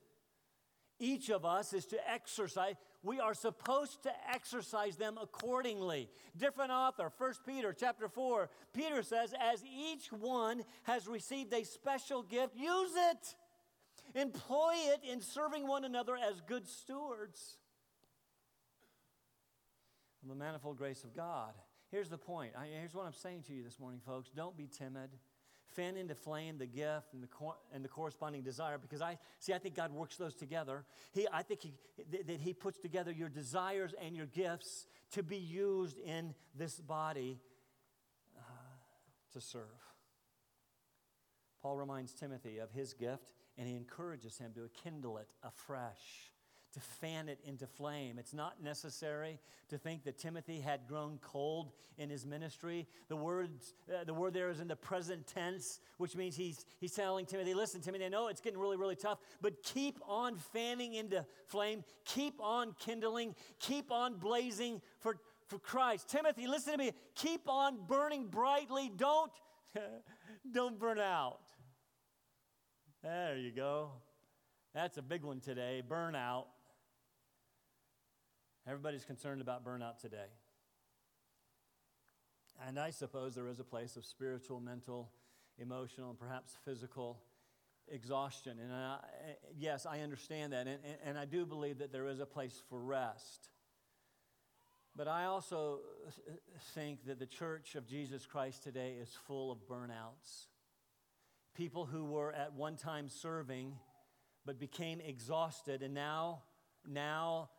each 0.99 1.29
of 1.29 1.43
us 1.43 1.73
is 1.73 1.85
to 1.87 2.09
exercise, 2.09 2.75
we 3.01 3.19
are 3.19 3.33
supposed 3.33 4.03
to 4.03 4.11
exercise 4.31 4.95
them 4.95 5.17
accordingly. 5.21 6.09
Different 6.37 6.71
author, 6.71 7.11
1 7.17 7.33
Peter 7.45 7.75
chapter 7.77 8.07
4, 8.07 8.49
Peter 8.73 9.03
says, 9.03 9.33
As 9.37 9.61
each 9.65 10.13
one 10.13 10.63
has 10.83 11.07
received 11.07 11.53
a 11.53 11.65
special 11.65 12.23
gift, 12.23 12.55
use 12.55 12.91
it. 13.11 13.35
Employ 14.15 14.75
it 14.75 15.01
in 15.03 15.19
serving 15.19 15.67
one 15.67 15.83
another 15.83 16.15
as 16.15 16.39
good 16.47 16.67
stewards 16.67 17.57
of 20.23 20.29
the 20.29 20.35
manifold 20.35 20.77
grace 20.77 21.03
of 21.03 21.15
God. 21.15 21.53
Here's 21.91 22.09
the 22.09 22.17
point. 22.17 22.53
I, 22.57 22.67
here's 22.79 22.93
what 22.93 23.05
I'm 23.05 23.13
saying 23.13 23.43
to 23.47 23.53
you 23.53 23.63
this 23.63 23.79
morning, 23.79 23.99
folks. 24.05 24.29
Don't 24.35 24.57
be 24.57 24.67
timid. 24.67 25.09
Fan 25.75 25.97
into 25.97 26.15
flame 26.15 26.57
the 26.57 26.65
gift 26.65 27.13
and 27.13 27.23
the, 27.23 27.27
and 27.73 27.83
the 27.83 27.89
corresponding 27.89 28.43
desire 28.43 28.77
because 28.77 29.01
I 29.01 29.17
see, 29.39 29.53
I 29.53 29.57
think 29.57 29.75
God 29.75 29.91
works 29.91 30.17
those 30.17 30.35
together. 30.35 30.85
He, 31.13 31.27
I 31.31 31.41
think 31.41 31.61
he, 31.61 31.73
th- 32.11 32.25
that 32.27 32.41
He 32.41 32.53
puts 32.53 32.79
together 32.79 33.11
your 33.11 33.29
desires 33.29 33.93
and 34.03 34.15
your 34.15 34.27
gifts 34.27 34.87
to 35.11 35.23
be 35.23 35.37
used 35.37 35.99
in 35.99 36.33
this 36.55 36.79
body 36.79 37.39
uh, 38.37 38.41
to 39.33 39.41
serve. 39.41 39.61
Paul 41.61 41.77
reminds 41.77 42.13
Timothy 42.13 42.57
of 42.59 42.71
his 42.71 42.93
gift 42.93 43.23
and 43.57 43.67
he 43.67 43.75
encourages 43.75 44.37
him 44.37 44.51
to 44.55 44.69
kindle 44.83 45.17
it 45.17 45.27
afresh 45.43 46.32
to 46.73 46.79
fan 46.79 47.29
it 47.29 47.39
into 47.45 47.67
flame. 47.67 48.17
It's 48.17 48.33
not 48.33 48.61
necessary 48.63 49.39
to 49.69 49.77
think 49.77 50.03
that 50.03 50.17
Timothy 50.17 50.59
had 50.59 50.87
grown 50.87 51.19
cold 51.21 51.71
in 51.97 52.09
his 52.09 52.25
ministry. 52.25 52.87
The, 53.09 53.15
words, 53.15 53.73
uh, 53.89 54.03
the 54.03 54.13
word 54.13 54.33
there 54.33 54.49
is 54.49 54.59
in 54.59 54.67
the 54.67 54.75
present 54.75 55.27
tense, 55.27 55.79
which 55.97 56.15
means 56.15 56.35
he's, 56.35 56.65
he's 56.79 56.93
telling 56.93 57.25
Timothy, 57.25 57.53
listen, 57.53 57.81
Timothy, 57.81 58.05
I 58.05 58.09
know 58.09 58.27
it's 58.27 58.41
getting 58.41 58.59
really, 58.59 58.77
really 58.77 58.95
tough, 58.95 59.19
but 59.41 59.61
keep 59.63 59.99
on 60.07 60.37
fanning 60.37 60.95
into 60.95 61.25
flame, 61.47 61.83
keep 62.05 62.41
on 62.41 62.73
kindling, 62.79 63.35
keep 63.59 63.91
on 63.91 64.15
blazing 64.15 64.81
for, 64.99 65.17
for 65.47 65.59
Christ. 65.59 66.09
Timothy, 66.09 66.47
listen 66.47 66.73
to 66.73 66.77
me, 66.79 66.91
keep 67.15 67.47
on 67.47 67.77
burning 67.87 68.27
brightly. 68.27 68.91
Don't, 68.95 69.31
don't 70.51 70.79
burn 70.79 70.99
out. 70.99 71.39
There 73.03 73.37
you 73.37 73.51
go. 73.51 73.91
That's 74.73 74.97
a 74.97 75.01
big 75.03 75.23
one 75.23 75.39
today 75.39 75.83
burnout. 75.87 76.45
Everybody's 78.67 79.03
concerned 79.03 79.41
about 79.41 79.65
burnout 79.65 79.99
today. 79.99 80.31
And 82.65 82.79
I 82.79 82.91
suppose 82.91 83.35
there 83.35 83.49
is 83.49 83.59
a 83.59 83.63
place 83.63 83.97
of 83.97 84.05
spiritual, 84.05 84.61
mental, 84.61 85.11
emotional, 85.57 86.09
and 86.09 86.19
perhaps 86.19 86.55
physical 86.63 87.19
exhaustion. 87.89 88.59
And 88.59 88.71
I, 88.71 88.99
yes, 89.57 89.85
I 89.85 89.99
understand 89.99 90.53
that. 90.53 90.67
And, 90.67 90.79
and 91.03 91.17
I 91.17 91.25
do 91.25 91.45
believe 91.45 91.79
that 91.79 91.91
there 91.91 92.07
is 92.07 92.19
a 92.19 92.25
place 92.25 92.61
for 92.69 92.79
rest. 92.79 93.49
But 94.95 95.07
I 95.07 95.25
also 95.25 95.79
think 96.73 97.05
that 97.07 97.19
the 97.19 97.25
church 97.25 97.75
of 97.75 97.87
Jesus 97.87 98.25
Christ 98.25 98.63
today 98.63 98.95
is 99.01 99.09
full 99.27 99.51
of 99.51 99.57
burnouts. 99.67 100.47
People 101.55 101.85
who 101.85 102.05
were 102.05 102.31
at 102.31 102.53
one 102.53 102.77
time 102.77 103.09
serving 103.09 103.73
but 104.45 104.59
became 104.59 105.01
exhausted 105.01 105.81
and 105.81 105.93
now, 105.93 106.43
now 106.87 107.49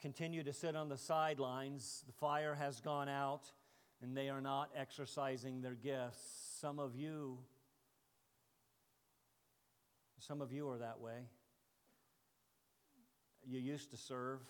continue 0.00 0.42
to 0.42 0.52
sit 0.52 0.76
on 0.76 0.88
the 0.88 0.98
sidelines. 0.98 2.04
The 2.06 2.12
fire 2.12 2.54
has 2.54 2.80
gone 2.80 3.08
out 3.08 3.50
and 4.02 4.16
they 4.16 4.28
are 4.28 4.40
not 4.40 4.70
exercising 4.76 5.62
their 5.62 5.74
gifts. 5.74 6.20
Some 6.60 6.78
of 6.78 6.94
you, 6.94 7.38
some 10.18 10.40
of 10.40 10.52
you 10.52 10.68
are 10.68 10.78
that 10.78 11.00
way. 11.00 11.28
You 13.44 13.58
used 13.58 13.90
to 13.90 13.96
serve, 13.96 14.40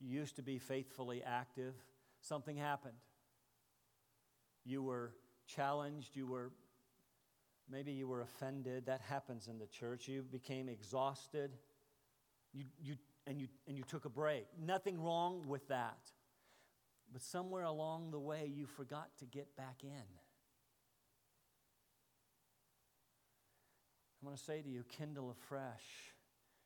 you 0.00 0.18
used 0.18 0.36
to 0.36 0.42
be 0.42 0.58
faithfully 0.58 1.22
active. 1.24 1.74
Something 2.20 2.56
happened. 2.56 2.94
You 4.64 4.82
were 4.82 5.12
challenged, 5.46 6.14
you 6.14 6.26
were 6.26 6.52
maybe 7.70 7.92
you 7.92 8.06
were 8.06 8.20
offended. 8.20 8.86
That 8.86 9.00
happens 9.00 9.48
in 9.48 9.58
the 9.58 9.66
church. 9.66 10.08
You 10.08 10.22
became 10.22 10.68
exhausted. 10.68 11.52
You, 12.52 12.64
you 12.80 12.96
and 13.26 13.40
you, 13.40 13.48
and 13.66 13.76
you 13.76 13.84
took 13.84 14.04
a 14.04 14.10
break. 14.10 14.46
Nothing 14.60 15.00
wrong 15.00 15.46
with 15.48 15.68
that. 15.68 15.98
But 17.12 17.22
somewhere 17.22 17.64
along 17.64 18.10
the 18.10 18.18
way, 18.18 18.50
you 18.52 18.66
forgot 18.66 19.08
to 19.18 19.24
get 19.26 19.56
back 19.56 19.82
in. 19.82 19.88
I 24.22 24.26
want 24.26 24.36
to 24.36 24.42
say 24.42 24.62
to 24.62 24.68
you 24.68 24.84
kindle 24.96 25.30
afresh 25.30 25.84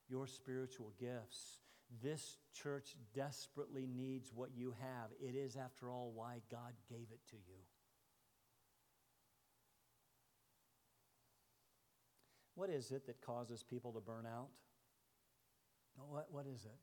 your 0.09 0.27
spiritual 0.27 0.93
gifts. 0.99 1.61
This 2.03 2.37
church 2.55 2.95
desperately 3.15 3.87
needs 3.87 4.31
what 4.35 4.51
you 4.55 4.75
have. 4.81 5.11
It 5.21 5.35
is, 5.35 5.57
after 5.57 5.91
all, 5.91 6.13
why 6.15 6.41
God 6.51 6.73
gave 6.89 7.09
it 7.11 7.21
to 7.31 7.37
you. 7.37 7.59
What 12.55 12.71
is 12.71 12.91
it 12.91 13.07
that 13.07 13.21
causes 13.21 13.63
people 13.63 13.93
to 13.93 14.01
burn 14.01 14.27
out? 14.27 14.51
What, 16.09 16.27
what 16.31 16.47
is 16.47 16.65
it? 16.65 16.79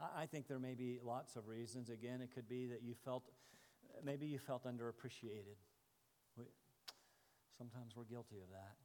I, 0.00 0.22
I 0.22 0.26
think 0.26 0.48
there 0.48 0.58
may 0.58 0.74
be 0.74 0.98
lots 1.02 1.36
of 1.36 1.48
reasons. 1.48 1.90
Again, 1.90 2.20
it 2.20 2.34
could 2.34 2.48
be 2.48 2.66
that 2.66 2.82
you 2.82 2.94
felt, 3.04 3.24
maybe 4.04 4.26
you 4.26 4.38
felt 4.38 4.64
underappreciated. 4.64 5.58
We, 6.36 6.44
sometimes 7.56 7.96
we're 7.96 8.04
guilty 8.04 8.36
of 8.42 8.50
that. 8.50 8.76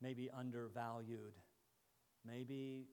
Maybe 0.00 0.30
undervalued. 0.36 1.34
Maybe 2.26 2.86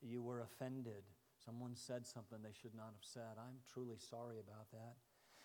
you 0.00 0.22
were 0.22 0.40
offended. 0.40 1.02
Someone 1.44 1.74
said 1.74 2.06
something 2.06 2.38
they 2.42 2.56
should 2.60 2.74
not 2.74 2.86
have 2.86 3.02
said. 3.02 3.38
I'm 3.38 3.56
truly 3.72 3.96
sorry 3.98 4.38
about 4.38 4.70
that. 4.72 4.96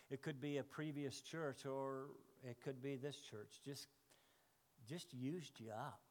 It 0.10 0.22
could 0.22 0.42
be 0.42 0.58
a 0.58 0.64
previous 0.64 1.22
church 1.22 1.66
or 1.66 2.08
it 2.44 2.58
could 2.64 2.82
be 2.82 2.96
this 2.96 3.18
church. 3.22 3.60
Just, 3.64 3.88
just 4.88 5.14
used 5.14 5.60
you 5.60 5.72
up. 5.72 6.02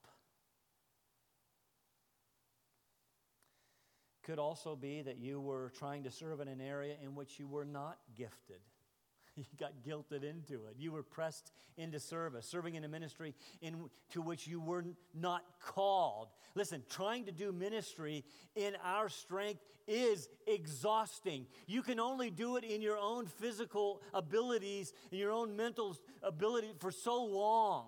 Could 4.22 4.38
also 4.38 4.76
be 4.76 5.02
that 5.02 5.18
you 5.18 5.40
were 5.40 5.72
trying 5.78 6.04
to 6.04 6.10
serve 6.10 6.40
in 6.40 6.48
an 6.48 6.60
area 6.60 6.94
in 7.02 7.14
which 7.14 7.38
you 7.38 7.46
were 7.46 7.64
not 7.64 7.98
gifted. 8.16 8.60
You 9.36 9.44
got 9.58 9.72
guilted 9.86 10.22
into 10.22 10.66
it. 10.66 10.76
You 10.76 10.92
were 10.92 11.02
pressed 11.02 11.52
into 11.78 11.98
service, 11.98 12.46
serving 12.46 12.74
in 12.74 12.84
a 12.84 12.88
ministry 12.88 13.34
in, 13.62 13.88
to 14.10 14.20
which 14.20 14.46
you 14.46 14.60
were 14.60 14.84
not 15.14 15.44
called. 15.60 16.28
Listen, 16.54 16.82
trying 16.90 17.24
to 17.26 17.32
do 17.32 17.52
ministry 17.52 18.24
in 18.54 18.76
our 18.84 19.08
strength 19.08 19.62
is 19.86 20.28
exhausting. 20.46 21.46
You 21.66 21.82
can 21.82 21.98
only 21.98 22.30
do 22.30 22.56
it 22.56 22.64
in 22.64 22.82
your 22.82 22.98
own 22.98 23.26
physical 23.26 24.02
abilities, 24.12 24.92
in 25.10 25.18
your 25.18 25.32
own 25.32 25.56
mental 25.56 25.96
ability 26.22 26.72
for 26.78 26.90
so 26.90 27.24
long. 27.24 27.86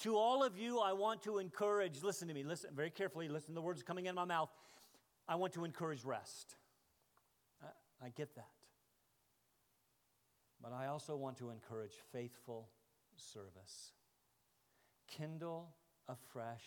To 0.00 0.16
all 0.16 0.44
of 0.44 0.56
you, 0.58 0.78
I 0.78 0.92
want 0.92 1.22
to 1.22 1.38
encourage, 1.38 2.02
listen 2.02 2.28
to 2.28 2.34
me, 2.34 2.44
listen 2.44 2.70
very 2.74 2.90
carefully, 2.90 3.28
listen 3.28 3.48
to 3.48 3.54
the 3.54 3.62
words 3.62 3.82
coming 3.82 4.06
in 4.06 4.14
my 4.14 4.24
mouth. 4.24 4.50
I 5.28 5.36
want 5.36 5.52
to 5.54 5.64
encourage 5.64 6.04
rest. 6.04 6.56
I, 7.62 8.06
I 8.06 8.08
get 8.10 8.34
that. 8.36 8.48
But 10.62 10.72
I 10.72 10.86
also 10.86 11.16
want 11.16 11.36
to 11.38 11.50
encourage 11.50 11.92
faithful 12.12 12.68
service. 13.16 13.92
Kindle 15.06 15.74
afresh 16.08 16.64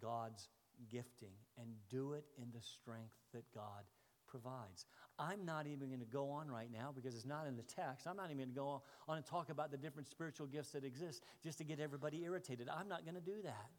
God's 0.00 0.48
gifting 0.90 1.34
and 1.58 1.68
do 1.90 2.12
it 2.12 2.24
in 2.38 2.48
the 2.54 2.60
strength 2.62 3.14
that 3.34 3.44
God 3.54 3.84
provides. 4.26 4.86
I'm 5.18 5.44
not 5.44 5.66
even 5.66 5.88
going 5.88 6.00
to 6.00 6.06
go 6.06 6.30
on 6.30 6.50
right 6.50 6.70
now 6.72 6.92
because 6.94 7.14
it's 7.14 7.24
not 7.24 7.46
in 7.46 7.56
the 7.56 7.62
text. 7.62 8.06
I'm 8.06 8.16
not 8.16 8.26
even 8.26 8.38
going 8.38 8.48
to 8.48 8.54
go 8.54 8.82
on 9.08 9.16
and 9.16 9.24
talk 9.24 9.50
about 9.50 9.70
the 9.70 9.76
different 9.76 10.08
spiritual 10.08 10.46
gifts 10.46 10.70
that 10.70 10.84
exist 10.84 11.22
just 11.42 11.58
to 11.58 11.64
get 11.64 11.80
everybody 11.80 12.22
irritated. 12.24 12.68
I'm 12.68 12.88
not 12.88 13.04
going 13.04 13.14
to 13.14 13.20
do 13.20 13.42
that. 13.44 13.70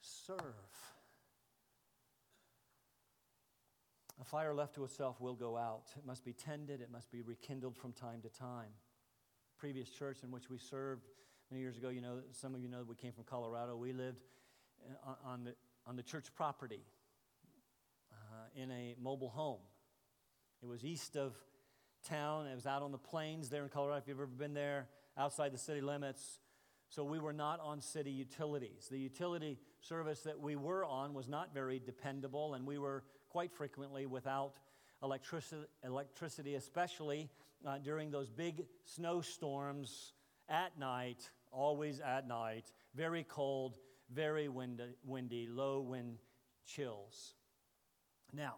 Serve. 0.00 0.38
A 4.20 4.24
fire 4.24 4.52
left 4.52 4.74
to 4.74 4.84
itself 4.84 5.20
will 5.20 5.34
go 5.34 5.56
out. 5.56 5.92
It 5.96 6.04
must 6.04 6.24
be 6.24 6.32
tended, 6.32 6.80
it 6.80 6.90
must 6.90 7.10
be 7.10 7.22
rekindled 7.22 7.76
from 7.76 7.92
time 7.92 8.20
to 8.22 8.28
time. 8.28 8.70
Previous 9.58 9.88
church 9.88 10.18
in 10.24 10.30
which 10.30 10.50
we 10.50 10.58
served 10.58 11.06
many 11.50 11.62
years 11.62 11.76
ago, 11.76 11.88
you 11.88 12.00
know, 12.00 12.20
some 12.32 12.54
of 12.54 12.60
you 12.60 12.68
know 12.68 12.84
we 12.86 12.96
came 12.96 13.12
from 13.12 13.24
Colorado. 13.24 13.76
We 13.76 13.92
lived 13.92 14.24
uh, 15.06 15.14
on 15.24 15.44
the, 15.44 15.54
on 15.86 15.96
the 15.96 16.02
church 16.02 16.26
property 16.34 16.82
uh, 18.12 18.60
in 18.60 18.70
a 18.72 18.96
mobile 19.00 19.30
home. 19.30 19.60
It 20.62 20.66
was 20.66 20.84
east 20.84 21.16
of 21.16 21.34
town, 22.08 22.46
it 22.46 22.54
was 22.54 22.66
out 22.66 22.82
on 22.82 22.90
the 22.90 22.98
plains 22.98 23.48
there 23.48 23.62
in 23.62 23.68
Colorado. 23.68 23.98
If 23.98 24.08
you've 24.08 24.18
ever 24.18 24.26
been 24.26 24.54
there, 24.54 24.88
outside 25.16 25.52
the 25.52 25.58
city 25.58 25.80
limits. 25.80 26.40
So 26.90 27.04
we 27.04 27.18
were 27.18 27.32
not 27.32 27.60
on 27.60 27.80
city 27.80 28.10
utilities. 28.10 28.88
The 28.90 28.98
utility 28.98 29.58
service 29.80 30.20
that 30.20 30.40
we 30.40 30.56
were 30.56 30.84
on 30.84 31.12
was 31.12 31.28
not 31.28 31.52
very 31.52 31.78
dependable, 31.78 32.54
and 32.54 32.66
we 32.66 32.78
were 32.78 33.04
quite 33.30 33.52
frequently 33.52 34.06
without 34.06 34.54
electricity, 35.02 35.66
electricity 35.84 36.54
especially 36.54 37.28
uh, 37.66 37.78
during 37.78 38.10
those 38.10 38.30
big 38.30 38.66
snowstorms 38.84 40.12
at 40.48 40.78
night, 40.78 41.30
always 41.50 42.00
at 42.00 42.26
night, 42.26 42.72
very 42.94 43.24
cold, 43.24 43.76
very 44.10 44.48
windy, 44.48 44.84
windy 45.04 45.46
low 45.46 45.80
wind 45.80 46.18
chills. 46.66 47.34
Now, 48.32 48.56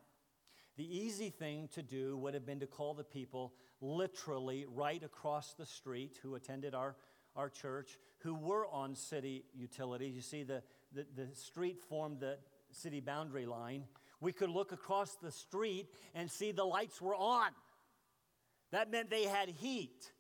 the 0.77 0.85
easy 0.85 1.31
thing 1.31 1.69
to 1.75 1.83
do 1.83 2.17
would 2.19 2.35
have 2.35 2.47
been 2.47 2.61
to 2.61 2.67
call 2.67 2.95
the 2.95 3.05
people 3.05 3.53
literally 3.81 4.67
right 4.73 5.03
across 5.03 5.55
the 5.55 5.67
street 5.67 6.19
who 6.23 6.35
attended 6.35 6.75
our, 6.75 6.97
our 7.37 7.49
church, 7.49 7.99
who 8.19 8.35
were 8.35 8.67
on 8.69 8.95
city 8.95 9.45
utilities. 9.55 10.15
You 10.15 10.23
see, 10.23 10.43
the, 10.43 10.63
the, 10.93 11.07
the 11.17 11.35
street 11.35 11.81
formed 11.89 12.21
the 12.21 12.39
city 12.71 13.01
boundary 13.01 13.47
line. 13.47 13.85
We 14.21 14.33
could 14.33 14.51
look 14.51 14.73
across 14.73 15.17
the 15.17 15.33
street 15.33 15.89
and 16.15 16.31
see 16.31 16.53
the 16.53 16.65
lights 16.65 17.01
were 17.01 17.15
on. 17.15 17.51
That 18.73 18.91
meant 18.91 19.11
they 19.11 19.25
had 19.25 19.49
heat. 19.49 20.13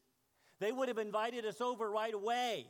They 0.58 0.72
would 0.72 0.88
have 0.88 0.98
invited 0.98 1.44
us 1.44 1.60
over 1.60 1.90
right 1.90 2.14
away. 2.14 2.66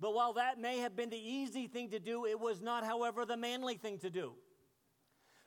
But 0.00 0.14
while 0.14 0.34
that 0.34 0.60
may 0.60 0.78
have 0.78 0.96
been 0.96 1.10
the 1.10 1.16
easy 1.16 1.66
thing 1.66 1.90
to 1.90 1.98
do, 1.98 2.26
it 2.26 2.38
was 2.38 2.60
not, 2.60 2.84
however, 2.84 3.24
the 3.24 3.36
manly 3.36 3.76
thing 3.76 3.98
to 3.98 4.10
do. 4.10 4.32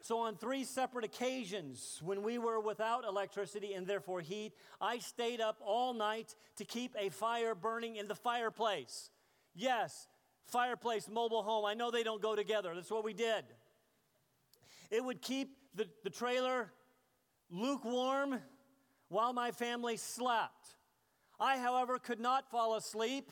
So, 0.02 0.20
on 0.20 0.38
three 0.38 0.64
separate 0.64 1.04
occasions, 1.04 2.00
when 2.04 2.22
we 2.22 2.38
were 2.38 2.60
without 2.60 3.04
electricity 3.04 3.74
and 3.74 3.88
therefore 3.88 4.22
heat, 4.22 4.54
I 4.80 5.00
stayed 5.00 5.42
up 5.42 5.58
all 5.60 5.94
night 5.94 6.36
to 6.58 6.66
keep 6.66 6.96
a 6.98 7.10
fire 7.10 7.56
burning 7.56 7.96
in 7.96 8.08
the 8.08 8.16
fireplace. 8.16 9.10
Yes, 9.56 10.08
fireplace, 10.46 11.10
mobile 11.10 11.44
home. 11.44 11.66
I 11.66 11.74
know 11.74 11.90
they 11.90 12.04
don't 12.04 12.22
go 12.22 12.36
together. 12.36 12.74
That's 12.76 12.92
what 12.92 13.04
we 13.04 13.14
did. 13.14 13.44
It 14.90 15.04
would 15.04 15.22
keep 15.22 15.50
the, 15.76 15.88
the 16.04 16.10
trailer 16.10 16.72
lukewarm 17.50 18.40
while 19.10 19.34
my 19.34 19.52
family 19.52 19.98
slept. 19.98 20.76
I, 21.40 21.58
however, 21.58 22.00
could 22.00 22.20
not 22.20 22.50
fall 22.50 22.76
asleep. 22.76 23.32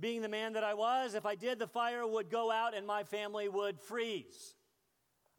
Being 0.00 0.22
the 0.22 0.28
man 0.28 0.54
that 0.54 0.64
I 0.64 0.74
was, 0.74 1.14
if 1.14 1.26
I 1.26 1.34
did, 1.34 1.58
the 1.58 1.66
fire 1.66 2.06
would 2.06 2.30
go 2.30 2.50
out 2.50 2.74
and 2.74 2.86
my 2.86 3.04
family 3.04 3.48
would 3.48 3.78
freeze. 3.78 4.54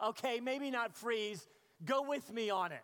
Okay, 0.01 0.39
maybe 0.39 0.69
not 0.69 0.95
freeze, 0.95 1.47
go 1.83 2.07
with 2.07 2.31
me 2.31 2.49
on 2.49 2.71
it. 2.71 2.81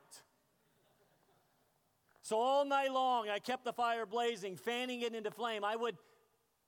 So 2.22 2.38
all 2.38 2.66
night 2.66 2.92
long, 2.92 3.30
I 3.30 3.40
kept 3.40 3.66
the 3.66 3.74
fire 3.74 4.06
blazing, 4.06 4.56
fanning 4.56 5.02
it 5.02 5.14
into 5.14 5.32
flame. 5.32 5.64
I 5.64 5.76
would 5.76 5.96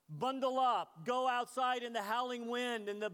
bundle 0.09 0.59
up, 0.59 1.05
go 1.05 1.27
outside 1.27 1.83
in 1.83 1.93
the 1.93 2.01
howling 2.01 2.47
wind 2.47 2.89
and 2.89 3.01
the 3.01 3.11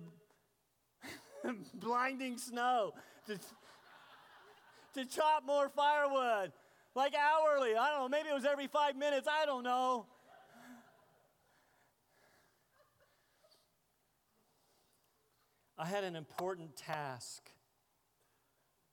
blinding 1.74 2.38
snow 2.38 2.94
to, 3.28 3.38
to 4.94 5.06
chop 5.06 5.46
more 5.46 5.70
firewood, 5.70 6.52
like 6.96 7.14
hourly. 7.16 7.76
I 7.76 7.90
don't 7.90 8.00
know, 8.00 8.10
maybe 8.10 8.30
it 8.30 8.34
was 8.34 8.46
every 8.46 8.68
five 8.68 8.96
minutes, 8.96 9.28
I 9.28 9.46
don't 9.46 9.64
know. 9.64 10.06
I 15.80 15.86
had 15.86 16.04
an 16.04 16.16
important 16.16 16.76
task, 16.76 17.52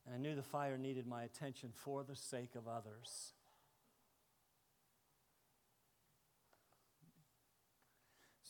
and 0.05 0.14
I 0.14 0.19
knew 0.19 0.35
the 0.35 0.43
fire 0.43 0.77
needed 0.77 1.07
my 1.07 1.23
attention 1.23 1.71
for 1.73 2.05
the 2.05 2.14
sake 2.14 2.57
of 2.57 2.69
others. 2.69 3.34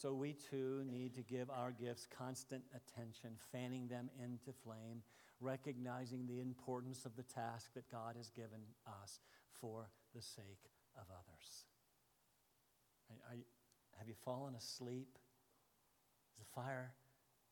So 0.05 0.13
we 0.13 0.35
too 0.35 0.85
need 0.85 1.15
to 1.15 1.23
give 1.23 1.49
our 1.49 1.73
gifts 1.73 2.07
constant 2.07 2.63
attention, 2.77 3.39
fanning 3.51 3.89
them 3.89 4.11
into 4.23 4.53
flame, 4.63 5.01
recognizing 5.41 6.27
the 6.27 6.41
importance 6.41 7.07
of 7.07 7.17
the 7.17 7.23
task 7.23 7.73
that 7.73 7.91
God 7.91 8.17
has 8.19 8.29
given 8.29 8.61
us 8.87 9.21
for 9.49 9.89
the 10.15 10.21
sake 10.21 10.69
of 10.95 11.05
others. 11.09 11.65
Are, 13.09 13.33
are 13.33 13.39
have 13.97 14.07
you 14.07 14.13
fallen 14.27 14.55
asleep? 14.55 15.09
Is 16.33 16.39
the 16.39 16.53
fire 16.55 16.93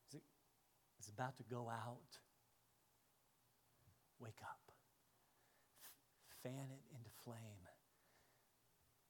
is 0.09 0.13
it, 0.13 0.23
is 0.99 1.09
about 1.09 1.35
to 1.37 1.43
go 1.49 1.71
out? 1.71 2.19
Wake 4.19 4.43
up. 4.43 4.71
F- 5.83 6.51
fan 6.51 6.69
it 6.69 6.83
into 6.95 7.09
flame 7.23 7.65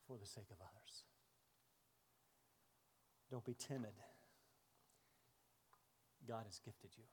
for 0.07 0.15
the 0.17 0.25
sake 0.25 0.47
of 0.49 0.59
others. 0.61 1.03
Don't 3.33 3.43
be 3.43 3.55
timid. 3.55 3.89
God 6.27 6.43
has 6.45 6.59
gifted 6.63 6.91
you. 6.95 7.03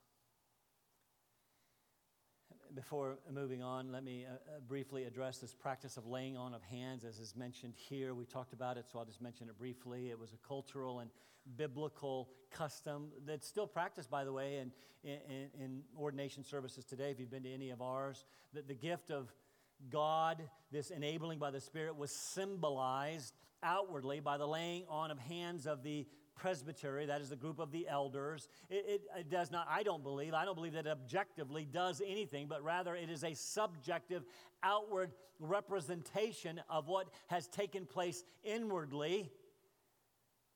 Before 2.74 3.16
moving 3.32 3.62
on, 3.62 3.90
let 3.90 4.04
me 4.04 4.26
uh, 4.26 4.34
uh, 4.34 4.60
briefly 4.68 5.04
address 5.04 5.38
this 5.38 5.54
practice 5.54 5.96
of 5.96 6.06
laying 6.06 6.36
on 6.36 6.52
of 6.52 6.62
hands, 6.62 7.04
as 7.04 7.18
is 7.20 7.34
mentioned 7.34 7.72
here. 7.74 8.12
We 8.12 8.26
talked 8.26 8.52
about 8.52 8.76
it, 8.76 8.84
so 8.92 8.98
I'll 8.98 9.06
just 9.06 9.22
mention 9.22 9.48
it 9.48 9.56
briefly. 9.56 10.10
It 10.10 10.18
was 10.18 10.34
a 10.34 10.46
cultural 10.46 10.98
and 10.98 11.08
biblical 11.56 12.28
custom 12.50 13.12
that's 13.26 13.46
still 13.48 13.66
practiced, 13.66 14.10
by 14.10 14.24
the 14.24 14.32
way, 14.34 14.58
in, 14.58 14.70
in, 15.02 15.48
in 15.58 15.82
ordination 15.98 16.44
services 16.44 16.84
today. 16.84 17.10
If 17.10 17.18
you've 17.18 17.30
been 17.30 17.44
to 17.44 17.54
any 17.54 17.70
of 17.70 17.80
ours, 17.80 18.26
that 18.52 18.68
the 18.68 18.74
gift 18.74 19.10
of 19.10 19.32
God, 19.88 20.42
this 20.70 20.90
enabling 20.90 21.38
by 21.38 21.50
the 21.50 21.62
Spirit, 21.62 21.96
was 21.96 22.10
symbolized 22.10 23.32
outwardly 23.62 24.20
by 24.20 24.38
the 24.38 24.46
laying 24.46 24.84
on 24.88 25.10
of 25.10 25.18
hands 25.18 25.66
of 25.66 25.82
the 25.82 26.06
presbytery, 26.36 27.06
that 27.06 27.20
is 27.20 27.28
the 27.28 27.36
group 27.36 27.58
of 27.58 27.70
the 27.70 27.86
elders. 27.88 28.48
It, 28.68 28.84
it, 28.88 29.02
it, 29.18 29.30
does 29.30 29.50
not, 29.50 29.66
I 29.70 29.82
don't 29.82 30.02
believe, 30.02 30.32
I 30.32 30.44
don't 30.44 30.54
believe 30.54 30.72
that 30.72 30.86
objectively 30.86 31.66
does 31.70 32.00
anything, 32.04 32.46
but 32.48 32.62
rather 32.64 32.94
it 32.96 33.10
is 33.10 33.24
a 33.24 33.34
subjective, 33.34 34.24
outward 34.62 35.12
representation 35.38 36.60
of 36.68 36.88
what 36.88 37.08
has 37.28 37.46
taken 37.48 37.86
place 37.86 38.24
inwardly. 38.42 39.30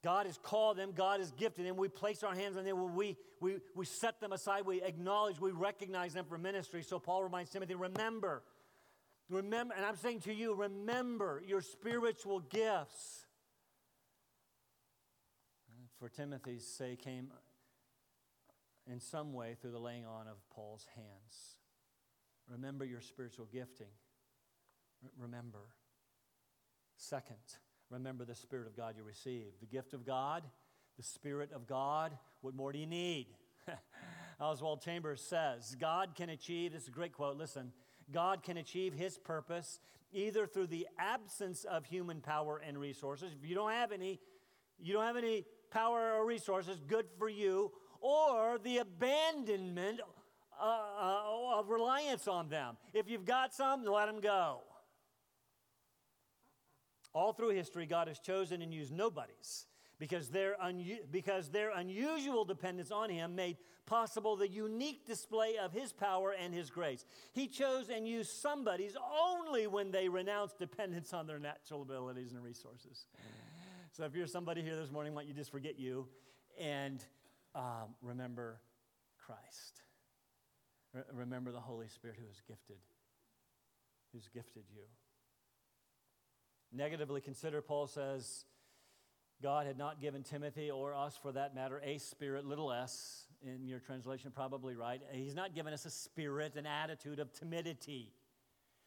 God 0.02 0.26
has 0.26 0.38
called 0.38 0.76
them, 0.76 0.92
God 0.94 1.20
has 1.20 1.32
gifted 1.32 1.66
them. 1.66 1.76
We 1.76 1.88
place 1.88 2.22
our 2.22 2.34
hands 2.34 2.56
on 2.56 2.64
them, 2.64 2.94
we, 2.94 3.16
we, 3.40 3.56
we 3.74 3.84
set 3.84 4.20
them 4.20 4.32
aside, 4.32 4.66
we 4.66 4.82
acknowledge, 4.82 5.40
we 5.40 5.50
recognize 5.50 6.14
them 6.14 6.26
for 6.26 6.38
ministry. 6.38 6.82
So 6.82 6.98
Paul 6.98 7.22
reminds 7.22 7.50
Timothy, 7.50 7.74
remember 7.74 8.42
Remember, 9.30 9.74
and 9.74 9.84
I'm 9.84 9.96
saying 9.96 10.20
to 10.20 10.34
you, 10.34 10.54
remember 10.54 11.42
your 11.46 11.60
spiritual 11.60 12.40
gifts. 12.40 13.26
For 15.98 16.08
Timothy's 16.08 16.66
sake, 16.66 17.02
came 17.02 17.30
in 18.90 19.00
some 19.00 19.32
way 19.32 19.56
through 19.60 19.70
the 19.70 19.78
laying 19.78 20.04
on 20.04 20.26
of 20.28 20.36
Paul's 20.50 20.86
hands. 20.94 21.58
Remember 22.48 22.84
your 22.84 23.00
spiritual 23.00 23.46
gifting. 23.50 23.86
R- 25.02 25.10
remember. 25.18 25.60
Second, 26.96 27.36
remember 27.90 28.24
the 28.24 28.34
Spirit 28.34 28.66
of 28.66 28.76
God 28.76 28.94
you 28.96 29.04
received. 29.04 29.60
The 29.60 29.66
gift 29.66 29.94
of 29.94 30.04
God, 30.04 30.42
the 30.96 31.02
Spirit 31.02 31.50
of 31.52 31.66
God. 31.66 32.16
What 32.42 32.54
more 32.54 32.72
do 32.72 32.78
you 32.78 32.86
need? 32.86 33.28
Oswald 34.40 34.82
Chambers 34.82 35.20
says 35.20 35.76
God 35.80 36.14
can 36.14 36.28
achieve, 36.28 36.72
this 36.72 36.82
is 36.82 36.88
a 36.88 36.92
great 36.92 37.12
quote, 37.12 37.36
listen. 37.36 37.72
God 38.12 38.42
can 38.42 38.56
achieve 38.56 38.94
his 38.94 39.18
purpose 39.18 39.80
either 40.12 40.46
through 40.46 40.68
the 40.68 40.86
absence 40.98 41.64
of 41.64 41.84
human 41.84 42.20
power 42.20 42.60
and 42.64 42.78
resources. 42.78 43.32
If 43.40 43.48
you 43.48 43.54
don't 43.54 43.72
have 43.72 43.92
any, 43.92 44.20
you 44.78 44.92
don't 44.92 45.04
have 45.04 45.16
any 45.16 45.44
power 45.70 46.14
or 46.14 46.24
resources, 46.24 46.80
good 46.86 47.06
for 47.18 47.28
you, 47.28 47.72
or 48.00 48.58
the 48.58 48.78
abandonment 48.78 50.00
uh, 50.60 50.64
uh, 50.64 51.58
of 51.58 51.68
reliance 51.68 52.28
on 52.28 52.48
them. 52.48 52.76
If 52.92 53.08
you've 53.08 53.24
got 53.24 53.52
some, 53.52 53.84
let 53.84 54.06
them 54.06 54.20
go. 54.20 54.60
All 57.12 57.32
through 57.32 57.50
history, 57.50 57.86
God 57.86 58.08
has 58.08 58.18
chosen 58.18 58.62
and 58.62 58.72
used 58.72 58.92
nobodies 58.92 59.66
because 59.98 60.28
their, 60.28 60.60
un- 60.62 60.98
because 61.10 61.50
their 61.50 61.70
unusual 61.70 62.44
dependence 62.44 62.90
on 62.90 63.10
Him 63.10 63.34
made 63.34 63.56
possible 63.86 64.36
the 64.36 64.48
unique 64.48 65.06
display 65.06 65.56
of 65.62 65.72
His 65.72 65.92
power 65.92 66.32
and 66.32 66.54
His 66.54 66.70
grace. 66.70 67.04
He 67.32 67.46
chose 67.46 67.88
and 67.90 68.08
used 68.08 68.30
somebody's 68.30 68.96
only 69.22 69.66
when 69.66 69.90
they 69.90 70.08
renounced 70.08 70.58
dependence 70.58 71.12
on 71.12 71.26
their 71.26 71.38
natural 71.38 71.82
abilities 71.82 72.32
and 72.32 72.42
resources. 72.42 73.06
So 73.92 74.04
if 74.04 74.14
you're 74.14 74.26
somebody 74.26 74.62
here 74.62 74.76
this 74.76 74.90
morning, 74.90 75.14
why 75.14 75.22
don't 75.22 75.28
you 75.28 75.34
just 75.34 75.52
forget 75.52 75.78
you 75.78 76.08
and 76.60 77.04
um, 77.54 77.94
remember 78.02 78.60
Christ? 79.24 79.82
Re- 80.92 81.02
remember 81.12 81.52
the 81.52 81.60
Holy 81.60 81.88
Spirit 81.88 82.16
who 82.20 82.26
has 82.26 82.40
gifted, 82.48 82.78
who's 84.12 84.28
gifted 84.28 84.64
you. 84.74 84.82
Negatively 86.72 87.20
consider, 87.20 87.62
Paul 87.62 87.86
says, 87.86 88.46
God 89.44 89.66
had 89.66 89.76
not 89.76 90.00
given 90.00 90.22
Timothy 90.22 90.70
or 90.70 90.94
us, 90.94 91.18
for 91.20 91.30
that 91.32 91.54
matter, 91.54 91.78
a 91.84 91.98
spirit, 91.98 92.46
little 92.46 92.72
s, 92.72 93.26
in 93.42 93.68
your 93.68 93.78
translation, 93.78 94.32
probably 94.34 94.74
right. 94.74 95.02
He's 95.12 95.34
not 95.34 95.54
given 95.54 95.74
us 95.74 95.84
a 95.84 95.90
spirit, 95.90 96.56
an 96.56 96.64
attitude 96.64 97.18
of 97.18 97.30
timidity. 97.30 98.14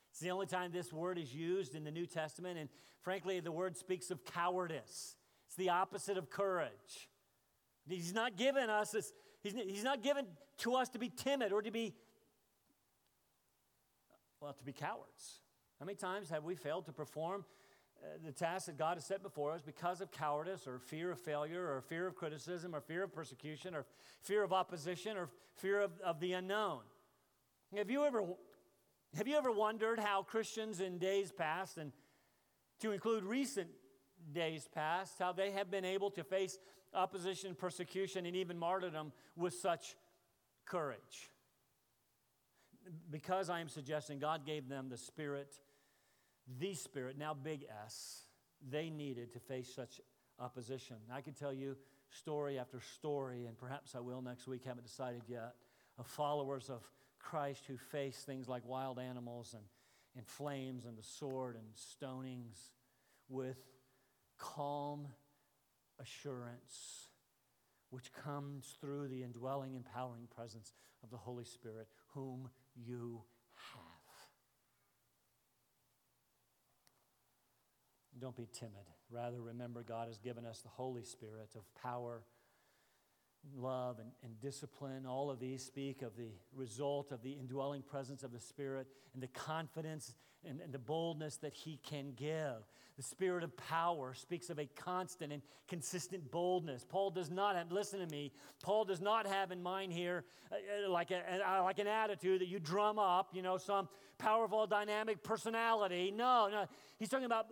It's 0.10 0.20
the 0.20 0.32
only 0.32 0.48
time 0.48 0.72
this 0.72 0.92
word 0.92 1.20
is 1.20 1.32
used 1.32 1.76
in 1.76 1.84
the 1.84 1.92
New 1.92 2.08
Testament, 2.08 2.58
and 2.58 2.70
frankly, 3.04 3.40
the 3.40 3.52
word 3.52 3.78
speaks 3.78 4.10
of 4.10 4.26
cowardice. 4.26 5.16
It's 5.46 5.56
the 5.58 5.70
opposite 5.70 6.18
of 6.18 6.32
courage. 6.32 7.08
He's 7.88 8.16
not 8.16 8.36
given 8.36 8.68
us 8.68 8.90
this, 8.90 9.14
he's, 9.44 9.54
he's 9.54 9.84
not 9.84 10.02
given 10.02 10.26
to 10.58 10.74
us 10.74 10.90
to 10.90 10.98
be 10.98 11.10
timid 11.10 11.52
or 11.52 11.62
to 11.62 11.70
be, 11.70 11.94
well, 14.42 14.54
to 14.54 14.64
be 14.64 14.74
cowards. 14.74 15.42
How 15.80 15.86
many 15.86 15.98
times 15.98 16.32
have 16.32 16.44
we 16.44 16.56
failed 16.56 16.88
to 16.88 16.94
perform 16.94 17.46
Uh, 18.04 18.08
the 18.24 18.32
task 18.32 18.68
that 18.68 18.78
God 18.78 18.98
has 18.98 19.06
set 19.06 19.24
before 19.24 19.54
us 19.54 19.62
because 19.62 20.02
of 20.02 20.12
cowardice 20.12 20.68
or 20.68 20.78
fear 20.78 21.12
of 21.12 21.20
failure 21.20 21.64
or 21.64 21.82
fear 21.82 22.06
of 22.06 22.16
criticism 22.16 22.76
or 22.76 22.82
fear 22.82 23.04
of 23.04 23.12
persecution 23.12 23.74
or 23.74 23.86
fear 24.22 24.44
of 24.44 24.54
opposition 24.54 25.18
or 25.18 25.30
fear 25.56 25.82
of, 25.82 25.92
of 26.06 26.20
the 26.20 26.34
unknown. 26.34 26.82
Have 27.76 27.90
you, 27.90 28.06
ever, 28.06 28.24
have 29.16 29.28
you 29.28 29.36
ever 29.36 29.52
wondered 29.52 30.00
how 30.00 30.22
Christians 30.22 30.80
in 30.80 31.00
days 31.00 31.32
past, 31.32 31.78
and 31.78 31.92
to 32.82 32.92
include 32.92 33.24
recent 33.24 33.70
days 34.32 34.70
past, 34.74 35.18
how 35.18 35.34
they 35.34 35.52
have 35.52 35.72
been 35.72 35.86
able 35.86 36.12
to 36.12 36.24
face 36.24 36.60
opposition, 36.94 37.56
persecution, 37.56 38.28
and 38.28 38.36
even 38.36 38.60
martyrdom 38.60 39.12
with 39.36 39.56
such 39.56 39.96
courage? 40.66 41.32
Because 43.10 43.50
I 43.50 43.60
am 43.60 43.70
suggesting 43.70 44.20
God 44.20 44.46
gave 44.46 44.70
them 44.70 44.88
the 44.88 44.98
Spirit 44.98 45.60
the 46.60 46.74
Spirit, 46.74 47.18
now 47.18 47.34
big 47.34 47.66
S, 47.86 48.24
they 48.70 48.90
needed 48.90 49.34
to 49.34 49.40
face 49.40 49.74
such 49.74 50.02
opposition. 50.40 50.96
I 51.12 51.22
could 51.22 51.36
tell 51.36 51.54
you 51.54 51.76
story 52.10 52.58
after 52.58 52.80
story, 52.96 53.46
and 53.46 53.58
perhaps 53.58 53.96
I 53.96 54.00
will 54.00 54.22
next 54.22 54.48
week, 54.48 54.64
haven't 54.66 54.86
decided 54.86 55.24
yet, 55.28 55.56
of 55.98 56.08
followers 56.08 56.70
of 56.70 56.90
Christ 57.20 57.64
who 57.68 57.78
face 57.78 58.18
things 58.18 58.48
like 58.48 58.66
wild 58.66 59.00
animals 59.00 59.54
and, 59.54 59.64
and 60.16 60.26
flames 60.26 60.86
and 60.86 60.98
the 60.98 61.04
sword 61.04 61.56
and 61.56 61.66
stonings 61.76 62.58
with 63.30 63.58
calm 64.38 65.08
assurance, 66.00 67.08
which 67.90 68.14
comes 68.14 68.78
through 68.80 69.08
the 69.08 69.24
indwelling, 69.24 69.76
empowering 69.76 70.28
presence 70.34 70.74
of 71.04 71.10
the 71.10 71.18
Holy 71.18 71.46
Spirit, 71.46 71.88
whom 72.14 72.50
you 72.76 73.24
Don't 78.20 78.36
be 78.36 78.48
timid. 78.52 78.74
Rather, 79.10 79.40
remember 79.40 79.84
God 79.84 80.08
has 80.08 80.18
given 80.18 80.46
us 80.46 80.60
the 80.60 80.70
Holy 80.70 81.04
Spirit 81.04 81.52
of 81.56 81.62
power, 81.82 82.24
love, 83.56 84.00
and, 84.00 84.12
and, 84.24 84.40
discipline. 84.42 85.06
All 85.06 85.30
of 85.30 85.40
these 85.40 85.64
speak 85.64 86.02
of 86.02 86.18
the 86.18 86.32
result 86.54 87.12
of 87.12 87.22
the 87.22 87.32
indwelling 87.32 87.84
presence 87.84 88.24
of 88.24 88.32
the 88.32 88.40
Spirit 88.40 88.88
and 89.14 89.22
the 89.22 89.28
confidence 89.28 90.16
and, 90.44 90.60
and 90.62 90.74
the 90.74 90.80
boldness 90.80 91.38
that 91.38 91.54
He 91.54 91.80
can 91.84 92.14
give. 92.16 92.64
The 92.98 93.04
Spirit 93.04 93.44
of 93.44 93.56
power 93.56 94.16
speaks 94.16 94.50
of 94.50 94.58
a 94.58 94.66
constant 94.66 95.32
and 95.32 95.44
consistent 95.68 96.32
boldness. 96.32 96.84
Paul 96.84 97.12
does 97.12 97.30
not 97.30 97.56
have, 97.56 97.72
listen 97.72 98.00
to 98.00 98.08
me, 98.08 98.32
Paul 98.64 98.86
does 98.86 99.00
not 99.00 99.28
have 99.28 99.52
in 99.52 99.62
mind 99.62 99.94
here 99.94 100.26
uh, 100.52 100.90
like, 100.90 101.12
a, 101.12 101.22
uh, 101.48 101.64
like 101.64 101.78
an 101.78 101.88
attitude 101.88 102.42
that 102.42 102.48
you 102.48 102.60
drum 102.60 102.98
up, 102.98 103.30
you 103.34 103.44
know, 103.44 103.58
some 103.58 103.88
powerful, 104.18 104.66
dynamic 104.66 105.24
personality. 105.24 106.12
No, 106.16 106.50
no. 106.50 106.66
He's 106.98 107.10
talking 107.10 107.26
about 107.26 107.48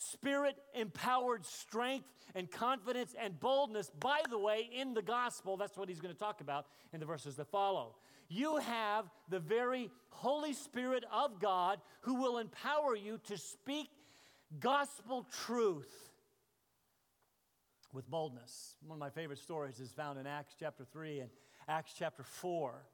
spirit 0.00 0.56
empowered 0.74 1.44
strength 1.44 2.08
and 2.34 2.50
confidence 2.50 3.14
and 3.20 3.38
boldness, 3.38 3.90
by 4.00 4.20
the 4.30 4.38
way, 4.38 4.68
in 4.72 4.94
the 4.94 5.02
gospel. 5.02 5.56
That's 5.56 5.76
what 5.76 5.88
he's 5.88 6.00
going 6.00 6.14
to 6.14 6.18
talk 6.18 6.40
about 6.40 6.66
in 6.92 7.00
the 7.00 7.06
verses 7.06 7.36
that 7.36 7.50
follow. 7.50 7.96
You 8.28 8.56
have 8.58 9.10
the 9.28 9.40
very 9.40 9.90
Holy 10.10 10.52
Spirit 10.52 11.04
of 11.12 11.40
God 11.40 11.80
who 12.02 12.14
will 12.14 12.38
empower 12.38 12.96
you 12.96 13.18
to 13.24 13.36
speak 13.36 13.88
gospel 14.58 15.26
truth 15.44 15.92
with 17.92 18.08
boldness. 18.08 18.76
One 18.86 18.96
of 18.96 19.00
my 19.00 19.10
favorite 19.10 19.38
stories 19.38 19.80
is 19.80 19.90
found 19.90 20.18
in 20.18 20.26
Acts 20.26 20.54
chapter 20.58 20.84
3 20.84 21.20
and 21.20 21.30
Acts 21.68 21.92
chapter 21.98 22.22
4. 22.22 22.86